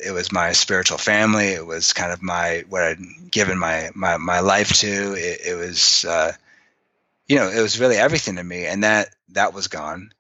[0.05, 1.47] it was my spiritual family.
[1.47, 5.15] It was kind of my what I'd given my my my life to.
[5.15, 6.33] It, it was, uh,
[7.29, 10.13] you know, it was really everything to me, and that that was gone.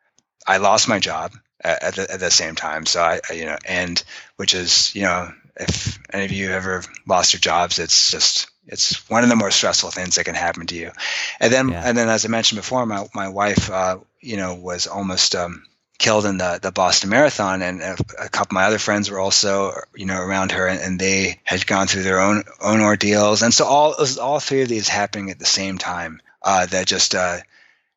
[0.47, 2.87] I lost my job at the, at the same time.
[2.87, 4.03] So I, you know, and
[4.37, 9.09] which is, you know, if any of you ever lost your jobs, it's just it's
[9.09, 10.93] one of the more stressful things that can happen to you.
[11.41, 11.83] And then yeah.
[11.85, 15.65] and then as I mentioned before, my my wife, uh, you know, was almost um,
[15.99, 19.19] killed in the the Boston Marathon, and a, a, couple of my other friends were
[19.19, 23.43] also, you know, around her, and, and, they had gone through their own own ordeals,
[23.43, 26.21] and so all all three of these happening at the same time.
[26.41, 27.39] Uh, that just uh,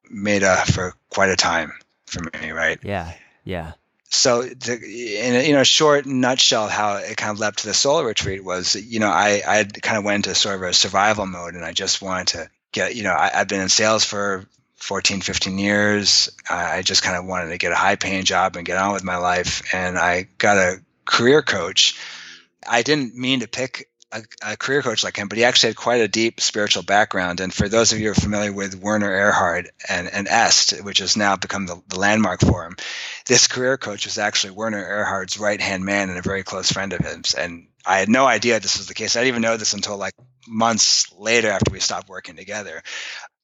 [0.10, 1.72] made uh, for quite a time
[2.08, 2.80] for me, right?
[2.84, 3.14] Yeah.
[3.44, 3.74] Yeah.
[4.14, 7.74] So, to, in a you know short nutshell, how it kind of led to the
[7.74, 11.26] solo retreat was, you know, I I kind of went into sort of a survival
[11.26, 14.46] mode, and I just wanted to get, you know, I, I've been in sales for
[14.76, 16.30] 14, 15 years.
[16.50, 19.04] I just kind of wanted to get a high paying job and get on with
[19.04, 19.74] my life.
[19.74, 21.98] And I got a career coach.
[22.68, 25.78] I didn't mean to pick a, a, career coach like him, but he actually had
[25.78, 27.40] quite a deep spiritual background.
[27.40, 31.00] And for those of you who are familiar with Werner Erhard and, and EST, which
[31.00, 32.76] has now become the, the Landmark Forum,
[33.26, 36.94] this career coach was actually Werner Erhard's right hand man and a very close friend
[36.94, 37.34] of his.
[37.34, 39.16] And I had no idea this was the case.
[39.16, 40.14] I didn't even know this until like
[40.48, 42.84] months later after we stopped working together.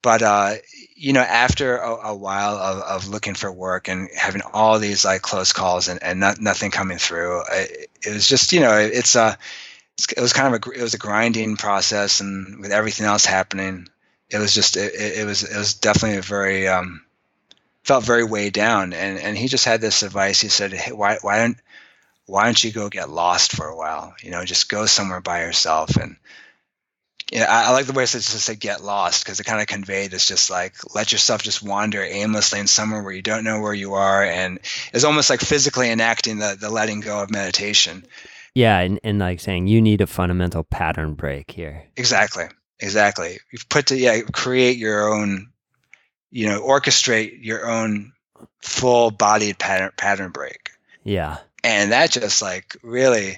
[0.04, 0.54] But uh,
[0.96, 5.04] you know, after a, a while of, of, looking for work and having all these
[5.04, 8.78] like close calls and, and not, nothing coming through, it, it was just you know,
[8.78, 9.36] it's a uh,
[10.16, 13.88] it was kind of a it was a grinding process, and with everything else happening,
[14.30, 17.02] it was just it, it was it was definitely a very um,
[17.84, 18.94] felt very weighed down.
[18.94, 20.40] And and he just had this advice.
[20.42, 21.58] He said, hey, why why don't
[22.26, 24.14] why don't you go get lost for a while?
[24.22, 26.18] You know, just go somewhere by yourself and.
[27.30, 29.60] Yeah, I, I like the way it says just say get lost because it kind
[29.60, 33.44] of conveyed this just like let yourself just wander aimlessly in somewhere where you don't
[33.44, 34.60] know where you are and
[34.94, 38.06] it's almost like physically enacting the the letting go of meditation
[38.58, 41.84] yeah, and, and like saying you need a fundamental pattern break here.
[41.96, 42.46] Exactly.
[42.80, 43.38] Exactly.
[43.52, 45.52] You've put to yeah, create your own,
[46.32, 48.14] you know, orchestrate your own
[48.64, 50.72] full bodied pattern pattern break.
[51.04, 51.38] Yeah.
[51.64, 53.38] And that just like really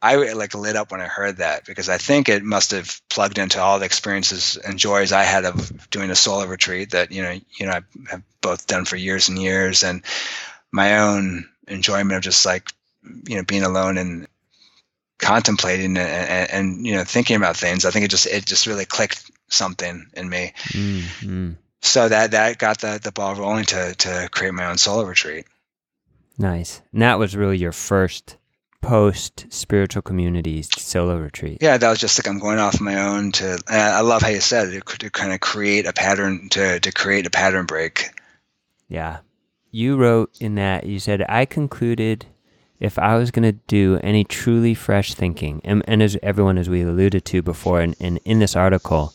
[0.00, 3.38] I like lit up when I heard that because I think it must have plugged
[3.38, 7.22] into all the experiences and joys I had of doing a solo retreat that you
[7.22, 10.04] know you know I have both done for years and years, and
[10.70, 12.70] my own enjoyment of just like
[13.28, 14.28] you know being alone and
[15.22, 17.84] contemplating and, and, you know thinking about things.
[17.84, 20.52] I think it just it just really clicked something in me.
[20.68, 21.52] Mm-hmm.
[21.80, 25.46] So that that got the the ball rolling to to create my own solo retreat.
[26.38, 26.82] Nice.
[26.92, 28.36] And that was really your first
[28.82, 31.58] post spiritual communities solo retreat?
[31.62, 33.58] Yeah, that was just like I'm going off my own to.
[33.66, 37.26] I love how you said it to kind of create a pattern to to create
[37.26, 38.10] a pattern break.
[38.88, 39.18] Yeah,
[39.70, 42.26] you wrote in that you said I concluded
[42.82, 46.68] if I was going to do any truly fresh thinking, and, and as everyone as
[46.68, 49.14] we alluded to before, and, and in this article.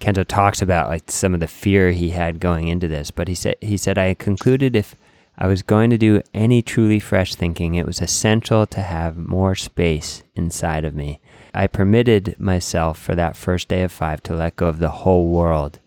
[0.00, 3.34] Kenzo talks about like some of the fear he had going into this, but he
[3.34, 4.94] said he said I concluded if
[5.38, 9.54] I was going to do any truly fresh thinking, it was essential to have more
[9.54, 11.20] space inside of me.
[11.54, 15.28] I permitted myself for that first day of five to let go of the whole
[15.28, 15.80] world.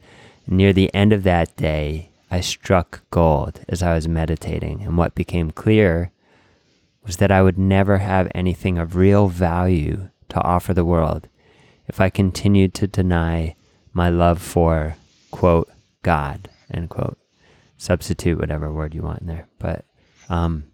[0.48, 5.16] Near the end of that day, I struck gold as I was meditating, and what
[5.16, 6.12] became clear
[7.06, 11.28] was that I would never have anything of real value to offer the world
[11.88, 13.56] if I continued to deny
[13.94, 14.96] my love for,
[15.32, 15.70] quote,
[16.04, 17.18] God, end quote
[17.80, 19.48] substitute whatever word you want in there.
[19.58, 19.86] But
[20.30, 20.66] um,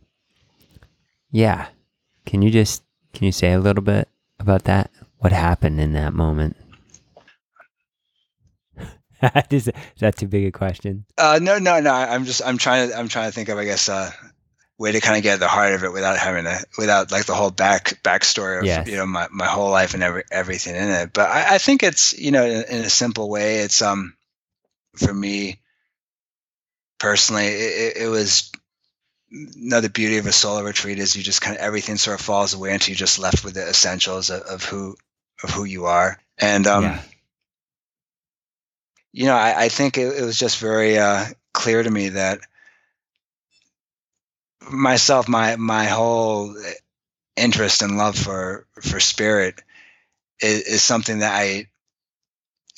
[1.32, 1.68] yeah,
[2.26, 2.84] can you just
[3.14, 4.10] can you say a little bit
[4.40, 4.92] about that?
[5.20, 6.58] What happened in that moment?
[9.50, 11.06] is, that too big a question?
[11.18, 11.94] Uh, no, no, no.
[11.94, 14.12] I'm just I'm trying to I'm trying to think of I guess uh,
[14.78, 17.26] way to kind of get at the heart of it without having to without like
[17.26, 18.88] the whole back backstory of yes.
[18.88, 21.14] you know my, my whole life and every, everything in it.
[21.14, 24.16] But I, I think it's you know in, in a simple way it's um
[24.98, 25.60] for me
[27.00, 28.52] personally, it, it was
[29.32, 32.54] another beauty of a solo retreat is you just kind of everything sort of falls
[32.54, 34.96] away until you're just left with the essentials of, of who
[35.44, 36.18] of who you are.
[36.38, 37.02] And um, yeah.
[39.12, 42.40] you know, I, I think it, it, was just very uh, clear to me that
[44.72, 46.56] myself, my my whole
[47.36, 49.62] interest and love for for spirit
[50.42, 51.68] is, is something that I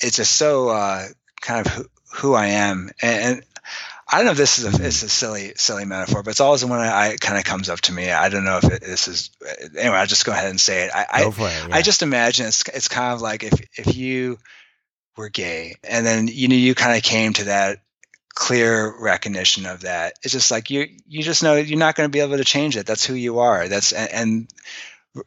[0.00, 1.04] it's just so uh,
[1.40, 3.44] kind of who, who I am, and, and
[4.10, 6.64] I don't know if this is a, it's a silly, silly metaphor, but it's always
[6.64, 8.10] when I, I kind of comes up to me.
[8.10, 9.30] I don't know if it, this is
[9.76, 9.96] anyway.
[9.96, 10.90] I'll just go ahead and say it.
[10.94, 11.68] I, I, it, yeah.
[11.72, 14.38] I just imagine it's it's kind of like if if you
[15.16, 17.80] were gay and then you know you kind of came to that
[18.38, 20.12] clear recognition of that.
[20.22, 22.76] It's just like you you just know you're not going to be able to change
[22.76, 22.86] it.
[22.86, 23.66] That's who you are.
[23.66, 24.48] That's and, and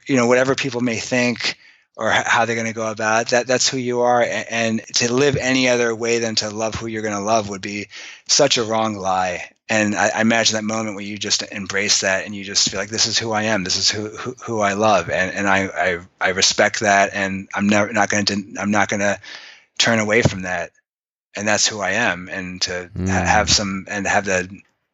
[0.08, 1.58] you know whatever people may think
[1.98, 3.28] or how they're going to go about it.
[3.32, 6.88] That that's who you are, and to live any other way than to love who
[6.88, 7.90] you're going to love would be
[8.30, 9.52] such a wrong lie.
[9.68, 12.80] And I, I, imagine that moment where you just embrace that and you just feel
[12.80, 15.50] like this is who I am, this is who who, who I love, and and
[15.50, 19.20] I, I I respect that, and I'm never not going to I'm not going to
[19.78, 20.72] turn away from that,
[21.36, 23.08] and that's who I am, and to mm.
[23.08, 24.50] have some and have the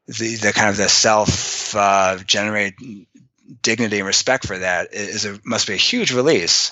[0.07, 2.75] the, the kind of the self uh, generate
[3.61, 6.71] dignity and respect for that is a, must be a huge release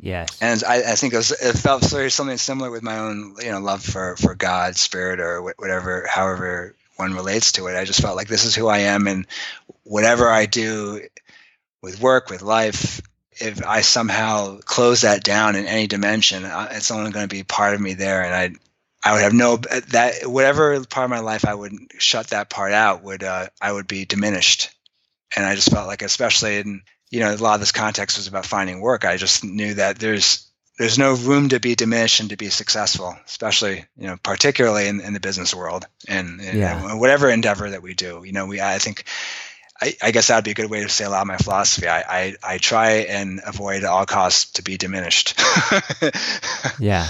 [0.00, 0.38] Yes.
[0.40, 3.50] And I, I think it, was, it felt very something similar with my own, you
[3.50, 7.76] know, love for, for God, spirit, or whatever, however one relates to it.
[7.76, 9.06] I just felt like this is who I am.
[9.06, 9.26] And
[9.84, 11.00] whatever I do
[11.82, 13.00] with work, with life,
[13.32, 17.74] if I somehow close that down in any dimension, it's only going to be part
[17.74, 18.22] of me there.
[18.22, 18.50] And I,
[19.04, 22.72] I would have no that whatever part of my life I would shut that part
[22.72, 24.70] out would uh, I would be diminished,
[25.36, 28.26] and I just felt like especially in you know, a lot of this context was
[28.26, 29.04] about finding work.
[29.04, 33.14] I just knew that there's there's no room to be diminished and to be successful,
[33.26, 36.94] especially you know, particularly in, in the business world and, yeah.
[36.94, 38.24] whatever endeavor that we do.
[38.24, 39.04] You know, we I think.
[39.80, 41.38] I, I guess that would be a good way to say a lot of my
[41.38, 41.88] philosophy.
[41.88, 45.40] I, I, I try and avoid at all costs to be diminished.
[46.78, 47.08] yeah.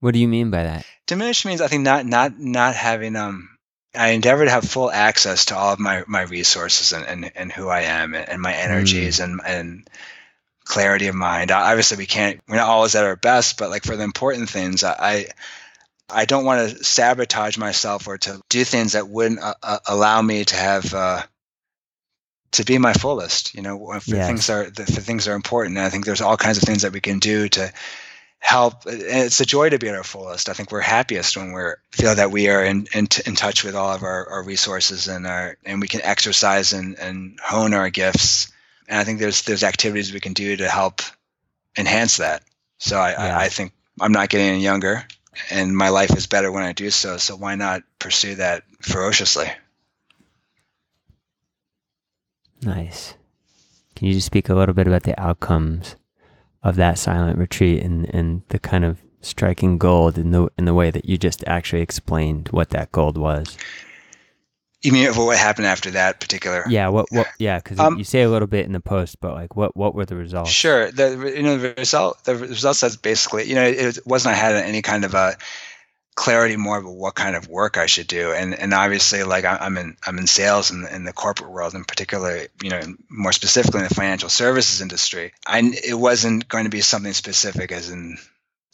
[0.00, 0.86] What do you mean by that?
[1.06, 3.50] Diminished means I think not not not having um
[3.94, 7.52] I endeavor to have full access to all of my, my resources and, and, and
[7.52, 9.24] who I am and, and my energies mm.
[9.24, 9.90] and, and
[10.64, 11.50] clarity of mind.
[11.50, 14.84] Obviously, we can't, we're not always at our best, but like for the important things,
[14.84, 15.26] I,
[16.08, 20.22] I don't want to sabotage myself or to do things that wouldn't uh, uh allow
[20.22, 21.22] me to have, uh,
[22.52, 24.26] to be my fullest, you know, if yes.
[24.26, 25.78] things are, if things are important.
[25.78, 27.72] And I think there's all kinds of things that we can do to,
[28.40, 30.48] help and it's a joy to be at our fullest.
[30.48, 31.62] I think we're happiest when we
[31.92, 35.26] feel that we are in, in, in touch with all of our, our, resources and
[35.26, 38.50] our and we can exercise and, and hone our gifts.
[38.88, 41.02] And i think there's there's activities we can do to help
[41.76, 42.42] enhance that.
[42.78, 43.38] So i yeah.
[43.38, 45.04] I, I think i'm not getting any younger
[45.50, 47.18] and my life is better when i do so.
[47.18, 49.50] So why not pursue that ferociously?
[52.62, 53.14] Nice.
[53.94, 55.96] Can you just speak a little bit about the outcomes
[56.62, 60.74] of that silent retreat and, and the kind of striking gold in the in the
[60.74, 63.56] way that you just actually explained what that gold was?
[64.82, 66.64] You mean what happened after that particular?
[66.66, 66.88] Yeah.
[66.88, 67.06] What?
[67.10, 67.26] What?
[67.38, 67.58] Yeah.
[67.58, 69.76] Because um, you say a little bit in the post, but like, what?
[69.76, 70.50] What were the results?
[70.50, 70.90] Sure.
[70.90, 74.54] The you know the result the results that's basically you know it wasn't I had
[74.54, 75.36] any kind of a
[76.14, 78.32] clarity more of what kind of work I should do.
[78.32, 81.84] And and obviously, like I'm in I'm in sales in, in the corporate world, in
[81.84, 85.32] particular, you know, more specifically in the financial services industry.
[85.46, 88.18] I it wasn't going to be something specific as in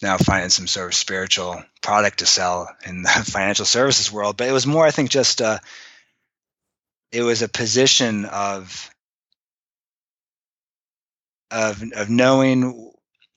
[0.02, 4.48] now finding some sort of spiritual product to sell in the financial services world, but
[4.48, 5.58] it was more, I think, just uh,
[7.12, 8.90] it was a position of
[11.50, 12.92] of of knowing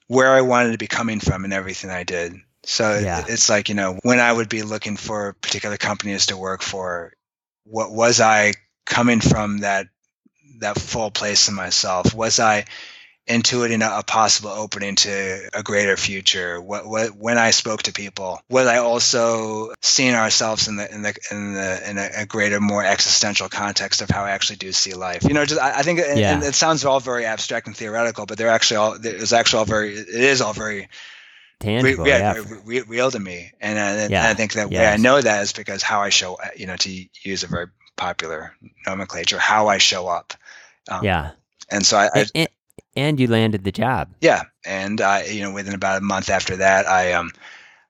[0.07, 2.33] where I wanted to be coming from in everything I did
[2.69, 3.25] so yeah.
[3.27, 7.13] it's like, you know, when I would be looking for particular companies to work for,
[7.63, 8.53] what was I
[8.85, 9.87] coming from that
[10.59, 12.13] that full place in myself?
[12.13, 12.65] Was I
[13.27, 16.61] intuiting a, a possible opening to a greater future?
[16.61, 21.01] What, what when I spoke to people, was I also seeing ourselves in the in
[21.01, 24.71] the in the in a, a greater, more existential context of how I actually do
[24.73, 25.23] see life?
[25.23, 26.37] You know, just I, I think yeah.
[26.37, 29.65] it, it sounds all very abstract and theoretical, but they're actually all it's actually all
[29.65, 30.87] very it is all very
[31.59, 33.51] tangible, re- yeah, re- real to me.
[33.59, 34.21] And, uh, yeah.
[34.21, 34.79] and I think that yes.
[34.79, 37.67] way I know that is because how I show, you know, to use a very
[37.97, 38.55] popular
[38.87, 40.33] nomenclature, how I show up.
[40.89, 41.31] Um, yeah.
[41.69, 42.49] And so I, and, and,
[42.95, 44.09] and, you landed the job.
[44.21, 47.31] Yeah, and I, you know, within about a month after that, I um,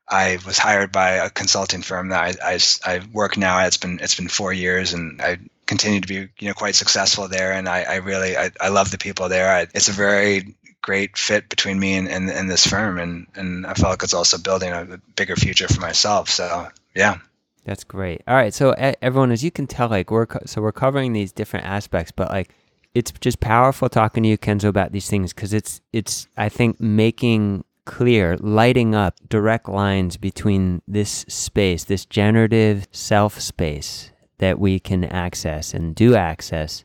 [0.09, 3.65] I was hired by a consulting firm that I, I, I work now.
[3.65, 7.27] It's been it's been four years, and I continue to be you know quite successful
[7.27, 7.53] there.
[7.53, 9.53] And I, I really I, I love the people there.
[9.53, 10.55] I, it's a very
[10.89, 14.15] great fit between me and, and, and, this firm and, and I felt like it's
[14.15, 16.27] also building a, bigger future for myself.
[16.29, 17.19] So yeah.
[17.63, 18.23] That's great.
[18.27, 18.51] All right.
[18.51, 22.29] So everyone, as you can tell, like we're, so we're covering these different aspects, but
[22.29, 22.55] like
[22.95, 25.31] it's just powerful talking to you, Kenzo, about these things.
[25.31, 32.03] Cause it's, it's, I think making clear, lighting up direct lines between this space, this
[32.07, 34.09] generative self space
[34.39, 36.83] that we can access and do access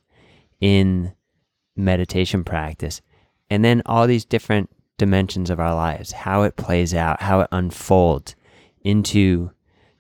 [0.61, 1.15] in
[1.75, 3.01] meditation practice
[3.55, 7.49] and then all these different dimensions of our lives, how it plays out, how it
[7.53, 8.35] unfolds
[8.83, 9.53] into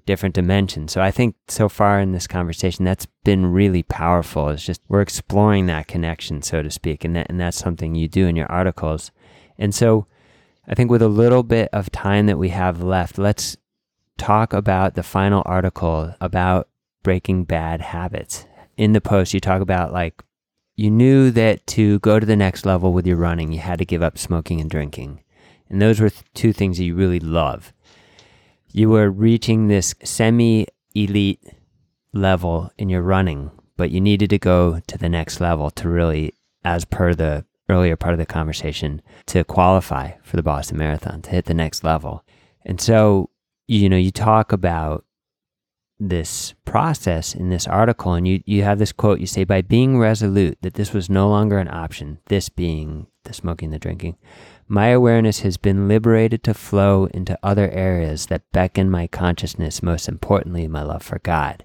[0.07, 0.91] different dimensions.
[0.91, 4.49] So I think so far in this conversation, that's been really powerful.
[4.49, 8.09] It's just we're exploring that connection, so to speak, and that, and that's something you
[8.09, 9.13] do in your articles.
[9.57, 10.09] And so
[10.67, 13.57] I think with a little bit of time that we have left, let's
[14.19, 16.69] talk about the final article about
[17.05, 18.47] breaking bad habits.
[18.77, 20.25] In the post, you talk about like
[20.77, 23.85] you knew that to go to the next level with your running, you had to
[23.85, 25.23] give up smoking and drinking.
[25.69, 27.73] And those were two things that you really love.
[28.69, 31.43] You were reaching this semi elite
[32.13, 36.33] level in your running, but you needed to go to the next level to really,
[36.65, 41.31] as per the earlier part of the conversation, to qualify for the Boston Marathon, to
[41.31, 42.25] hit the next level.
[42.65, 43.31] And so,
[43.67, 45.05] you know, you talk about
[46.01, 49.99] this process in this article and you, you have this quote you say by being
[49.99, 54.17] resolute that this was no longer an option this being the smoking the drinking
[54.67, 60.09] my awareness has been liberated to flow into other areas that beckon my consciousness most
[60.09, 61.65] importantly my love for god.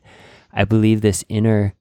[0.51, 1.75] I believe this inner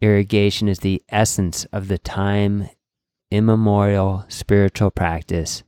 [0.00, 2.70] irrigation is the essence of the time
[3.30, 5.62] immemorial spiritual practice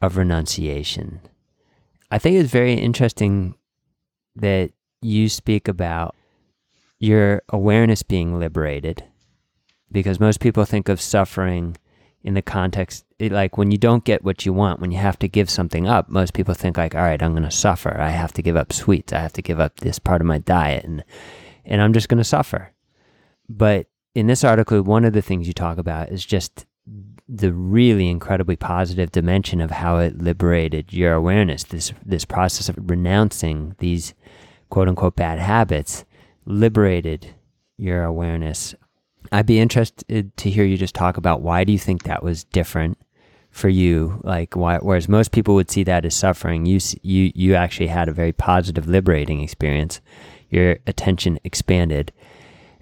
[0.00, 1.20] of renunciation.
[2.10, 3.56] I think it's very interesting
[4.36, 4.70] that
[5.00, 6.14] you speak about
[6.98, 9.04] your awareness being liberated
[9.90, 11.76] because most people think of suffering
[12.22, 15.28] in the context like when you don't get what you want when you have to
[15.28, 17.98] give something up most people think like all right i'm going to suffer.
[17.98, 19.12] I have to give up sweets.
[19.12, 21.04] I have to give up this part of my diet and
[21.64, 22.72] and i'm just going to suffer.
[23.48, 26.66] But in this article one of the things you talk about is just
[27.28, 32.76] the really incredibly positive dimension of how it liberated your awareness this this process of
[32.90, 34.14] renouncing these
[34.70, 36.04] quote unquote bad habits
[36.44, 37.34] liberated
[37.76, 38.74] your awareness.
[39.30, 42.44] I'd be interested to hear you just talk about why do you think that was
[42.44, 42.98] different
[43.50, 44.20] for you?
[44.24, 48.08] Like why, whereas most people would see that as suffering, you you you actually had
[48.08, 50.00] a very positive, liberating experience.
[50.50, 52.12] Your attention expanded.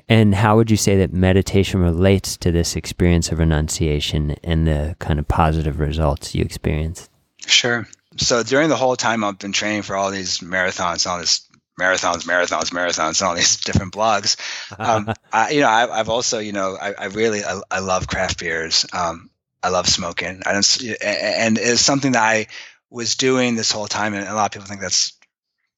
[0.09, 4.95] And how would you say that meditation relates to this experience of renunciation and the
[5.01, 7.11] kind of positive results you experienced?
[7.45, 7.89] Sure.
[8.17, 11.47] So during the whole time I've been training for all these marathons, all this
[11.79, 14.37] marathons, marathons, marathons, and all these different blogs.
[14.79, 18.07] Um, I, you know, I, have also, you know, I, I really, I, I, love
[18.07, 18.87] craft beers.
[18.93, 19.31] Um,
[19.63, 20.43] I love smoking.
[20.47, 22.47] I don't, and it's something that I
[22.91, 25.13] was doing this whole time, and a lot of people think that's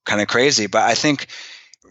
[0.04, 0.66] kind of crazy.
[0.66, 1.28] But I think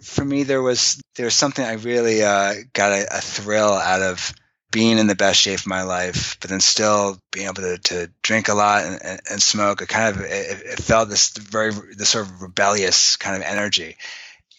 [0.02, 4.02] for me, there was there was something I really uh, got a, a thrill out
[4.02, 4.34] of
[4.72, 8.10] being in the best shape of my life, but then still being able to, to
[8.22, 9.82] drink a lot and, and, and smoke.
[9.82, 13.98] It kind of it, it, felt this very this sort of rebellious kind of energy.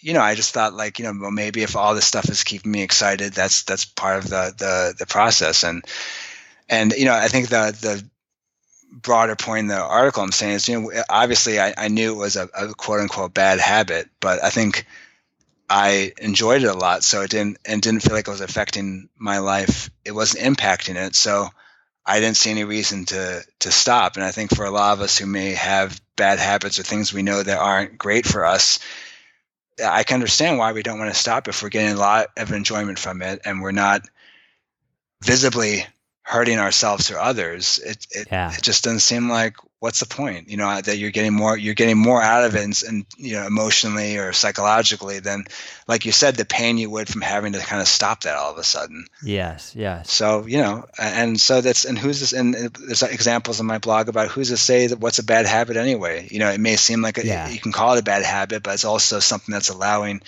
[0.01, 2.45] You know, I just thought like you know well maybe if all this stuff is
[2.45, 5.63] keeping me excited, that's that's part of the the the process.
[5.63, 5.85] And
[6.69, 8.09] and you know I think the the
[8.91, 12.17] broader point in the article I'm saying is you know obviously I, I knew it
[12.17, 14.87] was a, a quote unquote bad habit, but I think
[15.69, 17.05] I enjoyed it a lot.
[17.05, 19.91] So it didn't and didn't feel like it was affecting my life.
[20.05, 21.14] It wasn't impacting it.
[21.14, 21.49] So
[22.07, 24.16] I didn't see any reason to to stop.
[24.16, 27.12] And I think for a lot of us who may have bad habits or things
[27.12, 28.79] we know that aren't great for us,
[29.85, 32.53] I can understand why we don't want to stop if we're getting a lot of
[32.53, 34.03] enjoyment from it and we're not
[35.23, 35.85] visibly
[36.23, 37.79] hurting ourselves or others.
[37.79, 38.53] It it, yeah.
[38.53, 40.49] it just doesn't seem like what's the point?
[40.49, 43.35] You know that you're getting more you're getting more out of it and, and, you
[43.35, 45.45] know emotionally or psychologically than
[45.87, 48.51] like you said the pain you would from having to kind of stop that all
[48.53, 49.07] of a sudden.
[49.22, 50.11] Yes yes.
[50.11, 53.79] So you know and so that's and who's this and uh, there's examples in my
[53.79, 56.29] blog about who's to say that what's a bad habit anyway?
[56.31, 57.49] You know it may seem like a, yeah.
[57.49, 60.22] you can call it a bad habit but it's also something that's allowing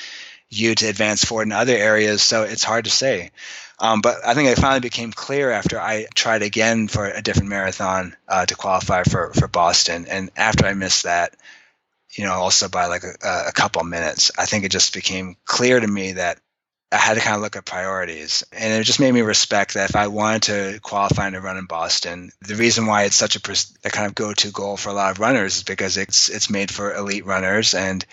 [0.48, 3.30] you to advance forward in other areas so it's hard to say
[3.80, 7.48] um, but I think it finally became clear after I tried again for a different
[7.48, 10.06] marathon uh, to qualify for, for Boston.
[10.06, 11.34] And after I missed that,
[12.12, 15.80] you know, also by like a, a couple minutes, I think it just became clear
[15.80, 16.38] to me that
[16.92, 18.44] I had to kind of look at priorities.
[18.52, 21.56] And it just made me respect that if I wanted to qualify and to run
[21.56, 23.40] in Boston, the reason why it's such a,
[23.86, 26.70] a kind of go-to goal for a lot of runners is because it's it's made
[26.70, 28.04] for elite runners and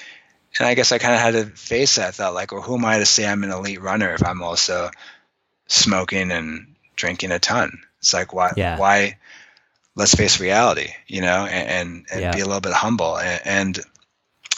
[0.57, 2.85] and I guess I kind of had to face that thought like, well, who am
[2.85, 4.89] I to say I'm an elite runner if I'm also
[5.67, 7.79] smoking and drinking a ton.
[7.99, 8.77] It's like why yeah.
[8.77, 9.17] why
[9.95, 12.35] let's face reality, you know, and and, and yeah.
[12.35, 13.79] be a little bit humble and, and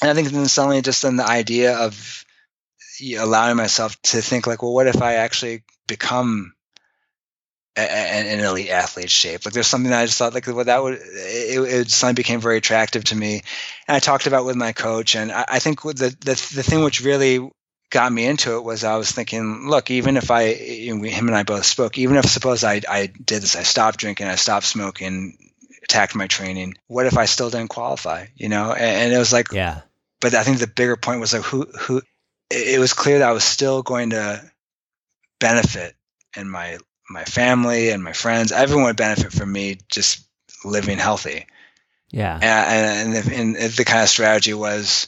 [0.02, 2.26] and I think then suddenly just then the idea of
[3.18, 6.54] allowing myself to think like, well, what if I actually become
[7.80, 9.46] an elite athlete shape.
[9.46, 12.42] Like there's something that I just thought like well that would it, it suddenly became
[12.42, 13.42] very attractive to me,
[13.88, 16.84] and I talked about with my coach, and I, I think the, the the thing
[16.84, 17.50] which really
[17.90, 21.44] got me into it was I was thinking, look, even if I, him and I
[21.44, 25.38] both spoke, even if suppose I, I did this, I stopped drinking, I stopped smoking,
[25.84, 28.72] attacked my training, what if I still didn't qualify, you know?
[28.72, 29.82] And, and it was like, yeah.
[30.22, 32.02] But I think the bigger point was like, who, who,
[32.52, 34.44] it was clear that I was still going to
[35.40, 35.96] benefit
[36.36, 36.78] and my,
[37.10, 40.28] my family and my friends, everyone would benefit from me just
[40.66, 41.48] living healthy.
[42.12, 42.36] Yeah.
[42.36, 45.08] And, and, the, and the kind of strategy was,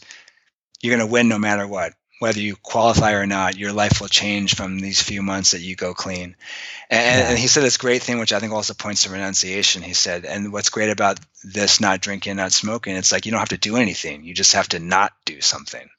[0.82, 4.07] you're going to win no matter what whether you qualify or not, your life will
[4.07, 6.36] change from these few months that you go clean.
[6.88, 7.30] And, yeah.
[7.30, 9.82] and, he said this great thing, which I think also points to renunciation.
[9.82, 13.39] He said, and what's great about this not drinking, not smoking, it's like you don't
[13.39, 14.24] have to do anything.
[14.24, 15.89] You just have to not do something.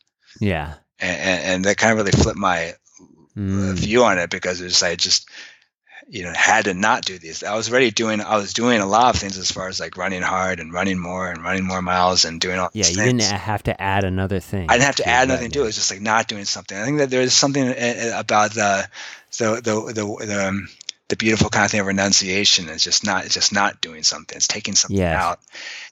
[0.40, 0.74] Yeah.
[1.00, 2.74] And, and that kind of really flipped my
[3.36, 3.72] mm.
[3.72, 5.28] view on it because it was like just
[6.12, 8.86] you know had to not do these i was already doing i was doing a
[8.86, 11.80] lot of things as far as like running hard and running more and running more
[11.80, 13.24] miles and doing all yeah you things.
[13.24, 15.62] didn't have to add another thing i didn't have to add nothing to it.
[15.62, 16.76] it was just like not doing something.
[16.76, 18.88] I think that there's something about the
[19.38, 20.68] the the the, the, um,
[21.08, 24.36] the beautiful kind of thing of renunciation is just not it's just not doing something.
[24.36, 25.20] It's taking something yes.
[25.20, 25.40] out.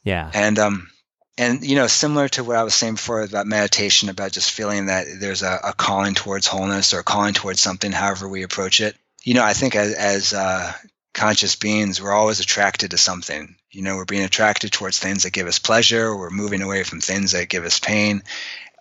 [0.04, 0.30] Yeah.
[0.32, 0.90] And um
[1.38, 4.86] and you know similar to what i was saying before about meditation about just feeling
[4.86, 8.96] that there's a, a calling towards wholeness or calling towards something however we approach it
[9.22, 10.72] you know, I think as, as uh,
[11.12, 13.56] conscious beings, we're always attracted to something.
[13.70, 16.16] You know, we're being attracted towards things that give us pleasure.
[16.16, 18.22] We're moving away from things that give us pain.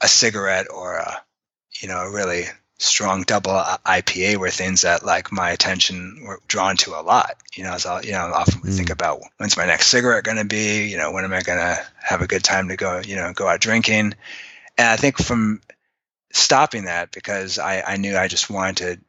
[0.02, 1.22] A cigarette or a,
[1.82, 2.46] you know, a really
[2.78, 7.36] strong double IPA were things that like my attention were drawn to a lot.
[7.54, 8.74] You know, as I, you know, often mm.
[8.74, 10.88] think about when's my next cigarette going to be?
[10.88, 13.02] You know, when am I going to have a good time to go?
[13.06, 14.14] You know, go out drinking.
[14.78, 15.62] And I think from
[16.32, 19.00] stopping that because I, I knew I just wanted to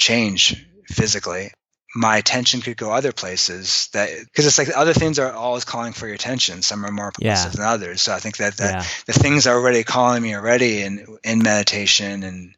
[0.00, 1.52] change physically
[1.94, 5.64] my attention could go other places that because it's like the other things are always
[5.64, 7.56] calling for your attention some are more positive yeah.
[7.56, 8.84] than others so i think that, that yeah.
[9.06, 12.54] the things are already calling me already in in meditation and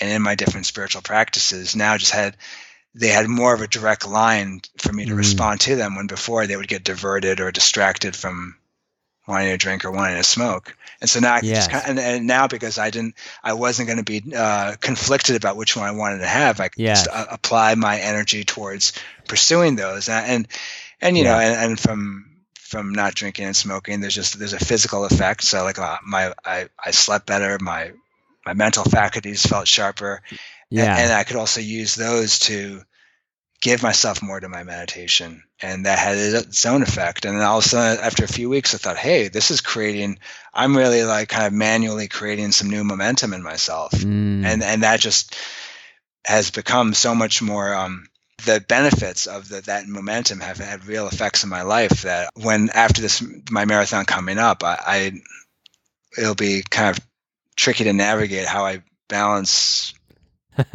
[0.00, 2.36] and in my different spiritual practices now just had
[2.94, 5.18] they had more of a direct line for me to mm.
[5.18, 8.56] respond to them when before they would get diverted or distracted from
[9.26, 10.76] wanting to drink or wanting to smoke.
[11.00, 11.68] And so now, I yes.
[11.68, 15.36] kind of, and, and, now because I didn't, I wasn't going to be uh, conflicted
[15.36, 16.60] about which one I wanted to have.
[16.60, 17.04] I could yes.
[17.04, 18.92] just uh, apply my energy towards
[19.28, 20.08] pursuing those.
[20.08, 20.48] And and,
[21.00, 21.32] and you yeah.
[21.32, 25.42] know, and, and, from from not drinking and smoking, there's just there's a physical effect.
[25.42, 27.92] So like uh, my I I slept better, my
[28.44, 30.22] my mental faculties felt sharper,
[30.70, 30.82] yeah.
[30.82, 32.82] and, and I could also use those to
[33.60, 35.42] give myself more to my meditation.
[35.60, 37.24] And that had its own effect.
[37.24, 39.60] And then all of a sudden after a few weeks i thought hey this is
[39.60, 40.18] creating
[40.52, 43.92] i'm really like kind of manually creating some new momentum in myself.
[43.92, 44.44] Mm.
[44.44, 45.36] and and that just
[46.26, 48.06] has become so much more um
[48.44, 52.68] the benefits of the, that momentum have had real effects in my life that when
[52.70, 55.12] after this my marathon coming up I, I
[56.18, 57.04] it'll be kind of
[57.56, 59.94] tricky to navigate how i balance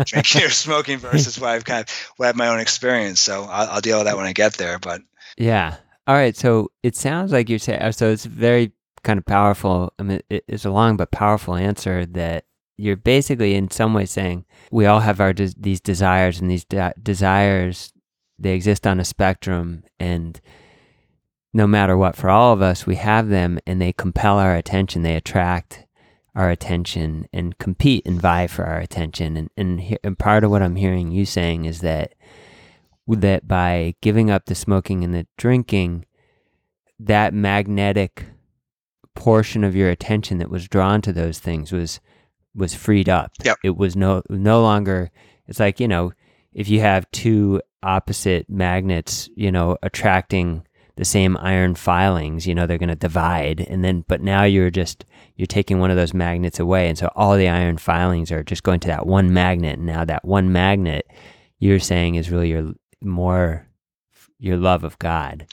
[0.05, 3.19] drinking or smoking versus what i've kind of what i've my own experience.
[3.19, 5.01] So I'll, I'll deal with that when i get there but
[5.37, 5.77] yeah.
[6.07, 6.35] All right.
[6.35, 8.71] So it sounds like you're saying so it's very
[9.03, 9.93] kind of powerful.
[9.99, 12.45] I mean it's a long but powerful answer that
[12.77, 16.65] you're basically in some way saying we all have our de- these desires and these
[16.65, 17.93] de- desires
[18.39, 20.41] they exist on a spectrum and
[21.53, 25.03] no matter what for all of us we have them and they compel our attention
[25.03, 25.85] they attract
[26.35, 30.61] our attention and compete and vie for our attention and and, and part of what
[30.61, 32.13] i'm hearing you saying is that
[33.07, 36.05] that by giving up the smoking and the drinking
[36.99, 38.25] that magnetic
[39.15, 41.99] portion of your attention that was drawn to those things was
[42.53, 43.31] was freed up.
[43.43, 43.57] Yep.
[43.63, 45.11] It was no no longer
[45.47, 46.13] it's like, you know,
[46.53, 50.65] if you have two opposite magnets, you know, attracting
[50.95, 54.71] the same iron filings, you know, they're going to divide and then but now you're
[54.71, 55.05] just
[55.35, 56.87] you're taking one of those magnets away.
[56.87, 59.77] And so all the iron filings are just going to that one magnet.
[59.77, 61.07] And now that one magnet
[61.59, 63.67] you're saying is really your more
[64.39, 65.47] your love of God.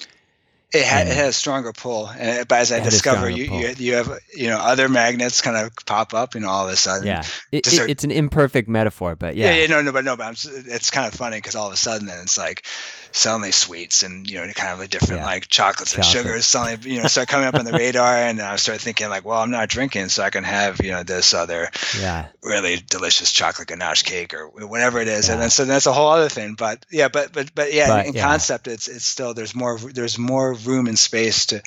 [0.70, 3.74] It had, it had a stronger pull, and uh, but as I discover, you, you,
[3.78, 6.76] you have you know other magnets kind of pop up, you know, all of a
[6.76, 7.06] sudden.
[7.06, 9.66] Yeah, it, it, it's an imperfect metaphor, but yeah, yeah, yeah.
[9.68, 12.06] no, no, but no, but I'm, it's kind of funny because all of a sudden,
[12.06, 12.66] then it's like
[13.12, 15.26] suddenly sweets and you know kind of a different yeah.
[15.26, 16.16] like chocolates Chocolate.
[16.16, 19.08] and sugars selling you know start coming up on the radar, and I start thinking
[19.08, 22.76] like, well, I'm not drinking, so I can have you know this other yeah really
[22.76, 25.34] delicious chocolate ganache cake or whatever it is, yeah.
[25.34, 26.54] and then so that's a whole other thing.
[26.54, 28.26] But yeah, but but but yeah, but, in yeah.
[28.26, 31.62] concept, it's it's still there's more there's more room and space to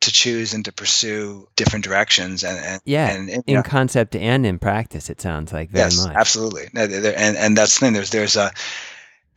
[0.00, 4.16] to choose and to pursue different directions and, and yeah and, and in know, concept
[4.16, 7.92] and in practice it sounds like very yes, much absolutely and and that's the thing
[7.92, 8.50] there's there's a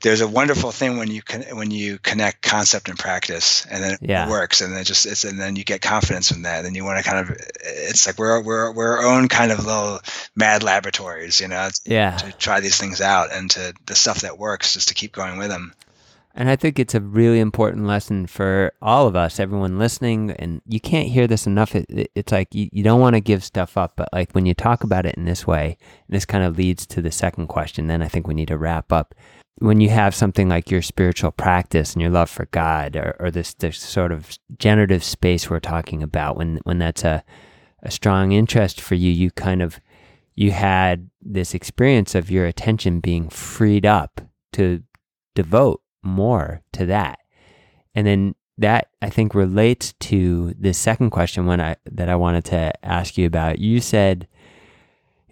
[0.04, 3.97] there's a wonderful thing when you can when you connect concept and practice and then
[4.01, 4.28] yeah.
[4.28, 6.84] it works and then just it's and then you get confidence from that and you
[6.84, 9.99] want to kind of it's like we're we're we're our own kind of little
[10.36, 14.38] mad laboratories you know yeah to try these things out and to the stuff that
[14.38, 15.74] works just to keep going with them
[16.36, 20.32] and I think it's a really important lesson for all of us, everyone listening.
[20.32, 21.76] And you can't hear this enough.
[21.76, 24.47] It, it, it's like you, you don't want to give stuff up, but like when
[24.47, 25.78] you talk about it in this way,
[26.08, 27.86] and this kind of leads to the second question.
[27.86, 29.14] Then I think we need to wrap up
[29.60, 33.32] when you have something like your spiritual practice and your love for God or, or
[33.32, 37.24] this, this sort of generative space we're talking about, when, when that's a,
[37.84, 39.80] a strong interest for you, you kind of,
[40.36, 44.22] you had this experience of your attention being freed up
[44.54, 44.82] to
[45.36, 47.20] devote more to that.
[47.95, 52.45] And then that I think relates to the second question when I, that I wanted
[52.45, 53.60] to ask you about.
[53.60, 54.28] You said,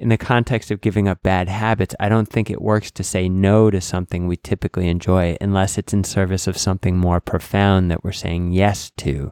[0.02, 3.30] in the context of giving up bad habits, I don't think it works to say
[3.30, 8.04] no to something we typically enjoy unless it's in service of something more profound that
[8.04, 9.32] we're saying yes to.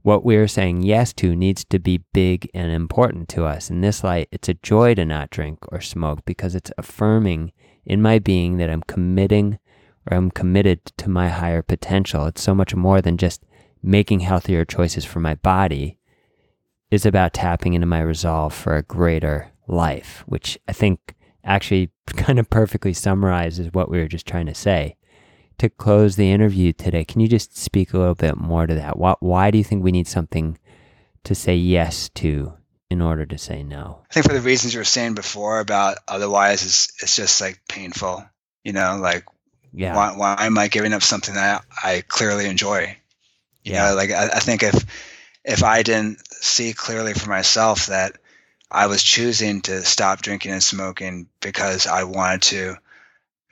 [0.00, 3.68] What we're saying yes to needs to be big and important to us.
[3.68, 7.52] In this light, it's a joy to not drink or smoke because it's affirming
[7.84, 9.58] in my being that I'm committing
[10.10, 12.24] or I'm committed to my higher potential.
[12.24, 13.44] It's so much more than just
[13.82, 15.98] making healthier choices for my body.
[16.90, 21.14] It's about tapping into my resolve for a greater life, which I think
[21.44, 24.96] actually kind of perfectly summarizes what we were just trying to say.
[25.58, 28.98] To close the interview today, can you just speak a little bit more to that?
[28.98, 30.56] Why, why do you think we need something
[31.24, 32.54] to say yes to
[32.88, 34.00] in order to say no?
[34.10, 37.60] I think for the reasons you were saying before about otherwise it's it's just like
[37.68, 38.24] painful.
[38.64, 39.26] You know, like
[39.72, 39.94] yeah.
[39.94, 42.96] why, why am I giving up something that I clearly enjoy?
[43.62, 43.90] You yeah.
[43.90, 44.84] know, like I, I think if
[45.44, 48.16] if I didn't see clearly for myself that
[48.70, 52.76] I was choosing to stop drinking and smoking because I wanted to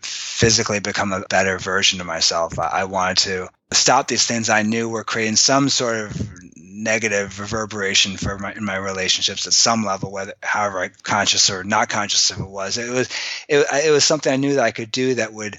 [0.01, 2.59] physically become a better version of myself.
[2.59, 8.17] I wanted to stop these things I knew were creating some sort of negative reverberation
[8.17, 12.39] for my in my relationships at some level, whether however conscious or not conscious of
[12.39, 12.79] it was.
[12.79, 13.09] It was
[13.49, 15.59] it, it was something I knew that I could do that would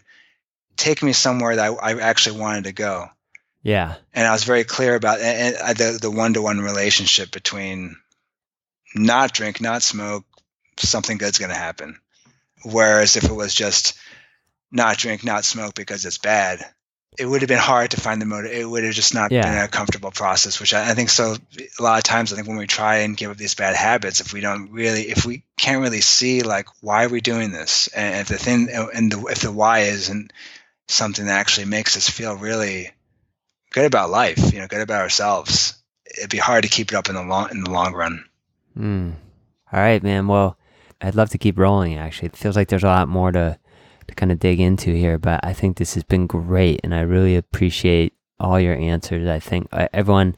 [0.78, 3.08] take me somewhere that I, I actually wanted to go.
[3.62, 6.60] Yeah, and I was very clear about and, and uh, the the one to one
[6.60, 7.98] relationship between
[8.96, 10.26] not drink, not smoke,
[10.78, 12.00] something good's going to happen.
[12.64, 13.98] Whereas if it was just
[14.72, 16.64] not drink, not smoke because it's bad,
[17.18, 18.52] it would have been hard to find the motive.
[18.52, 19.42] It would have just not yeah.
[19.42, 21.36] been a comfortable process, which I, I, think so.
[21.80, 24.22] A lot of times, I think when we try and give up these bad habits,
[24.22, 27.88] if we don't really, if we can't really see like why are we doing this,
[27.90, 30.32] and if the thing, and the, if the why isn't
[30.88, 32.92] something that actually makes us feel really
[33.72, 35.78] good about life, you know, good about ourselves,
[36.18, 38.29] it'd be hard to keep it up in the long in the long run.
[38.80, 39.14] Mm.
[39.72, 40.28] All right, man.
[40.28, 40.58] Well,
[41.02, 41.96] I'd love to keep rolling.
[41.96, 43.60] Actually, it feels like there's a lot more to
[44.10, 47.02] to kind of dig into here, but I think this has been great and I
[47.02, 49.28] really appreciate all your answers.
[49.28, 50.36] I think uh, everyone,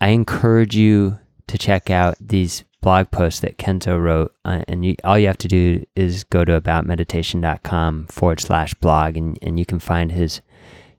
[0.00, 4.34] I encourage you to check out these blog posts that Kenzo wrote.
[4.44, 9.16] Uh, and you, all you have to do is go to aboutmeditation.com forward slash blog
[9.16, 10.40] and, and you can find his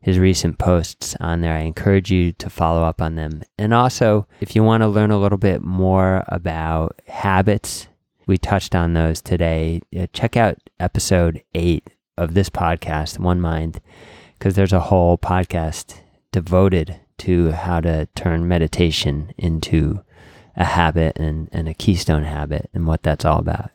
[0.04, 1.54] his recent posts on there.
[1.54, 3.41] I encourage you to follow up on them.
[3.58, 7.88] And also, if you want to learn a little bit more about habits,
[8.28, 9.82] we touched on those today.
[9.97, 13.80] Uh, check out episode eight of this podcast, One Mind,
[14.38, 16.01] because there's a whole podcast
[16.34, 20.04] devoted to how to turn meditation into
[20.58, 23.72] a habit and, and a keystone habit and what that's all about.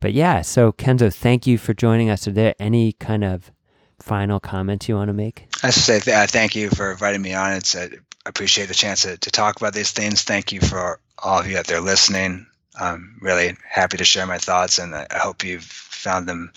[0.00, 2.26] But yeah, so Kenzo, thank you for joining us.
[2.26, 3.52] Are there any kind of
[4.00, 5.46] final comments you want to make?
[5.62, 7.52] I just say th- uh, thank you for inviting me on.
[7.54, 7.88] It's uh,
[8.26, 10.22] I appreciate the chance to, to talk about these things.
[10.22, 12.46] Thank you for all of you out there listening.
[12.78, 16.52] I'm really happy to share my thoughts, and I hope you've found them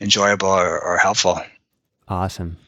[0.00, 1.40] enjoyable or, or helpful.
[2.08, 2.58] Awesome.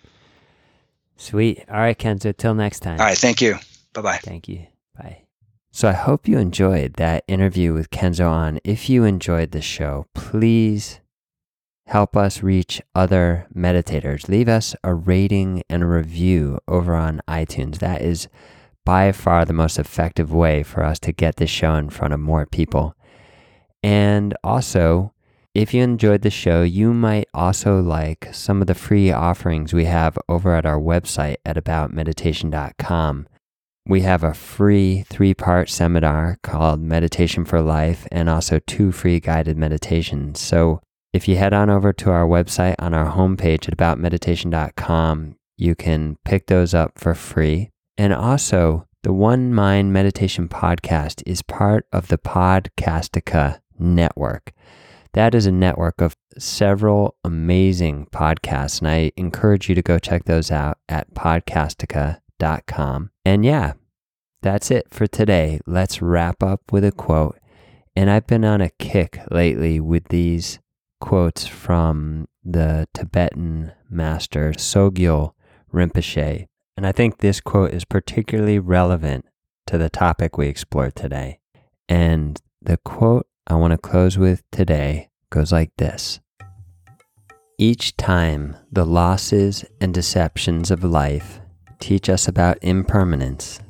[1.16, 1.64] Sweet.
[1.68, 2.36] All right, Kenzo.
[2.36, 3.00] Till next time.
[3.00, 3.18] All right.
[3.18, 3.56] Thank you.
[3.92, 4.20] Bye bye.
[4.22, 4.66] Thank you.
[4.96, 5.22] Bye.
[5.70, 8.58] So I hope you enjoyed that interview with Kenzo An.
[8.64, 11.00] If you enjoyed the show, please
[11.88, 14.28] help us reach other meditators.
[14.28, 17.78] Leave us a rating and a review over on iTunes.
[17.78, 18.28] That is
[18.84, 22.20] by far the most effective way for us to get this show in front of
[22.20, 22.94] more people.
[23.82, 25.14] And also,
[25.54, 29.86] if you enjoyed the show, you might also like some of the free offerings we
[29.86, 33.28] have over at our website at aboutmeditation.com.
[33.86, 39.20] We have a free three part seminar called Meditation for Life and also two free
[39.20, 40.38] guided meditations.
[40.38, 40.82] So
[41.12, 46.16] if you head on over to our website on our homepage at aboutmeditation.com, you can
[46.24, 47.70] pick those up for free.
[47.96, 54.52] And also, the One Mind Meditation Podcast is part of the Podcastica network.
[55.14, 60.24] That is a network of several amazing podcasts, and I encourage you to go check
[60.24, 63.10] those out at podcastica.com.
[63.24, 63.72] And yeah,
[64.42, 65.60] that's it for today.
[65.66, 67.38] Let's wrap up with a quote.
[67.96, 70.60] And I've been on a kick lately with these
[71.00, 75.32] quotes from the Tibetan master Sogyal
[75.72, 76.46] Rinpoche.
[76.76, 79.26] And I think this quote is particularly relevant
[79.66, 81.40] to the topic we explored today.
[81.88, 86.20] And the quote I want to close with today goes like this
[87.58, 91.40] Each time the losses and deceptions of life
[91.80, 93.60] teach us about impermanence,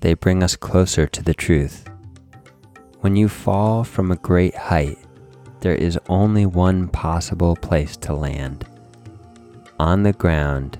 [0.00, 1.88] they bring us closer to the truth.
[3.00, 4.98] When you fall from a great height,
[5.64, 8.66] there is only one possible place to land
[9.80, 10.78] on the ground,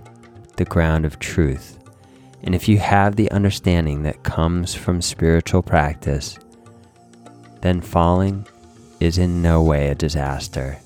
[0.56, 1.78] the ground of truth.
[2.42, 6.38] And if you have the understanding that comes from spiritual practice,
[7.62, 8.46] then falling
[9.00, 10.78] is in no way a disaster,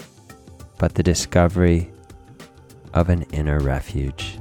[0.78, 1.90] but the discovery
[2.94, 4.38] of an inner refuge.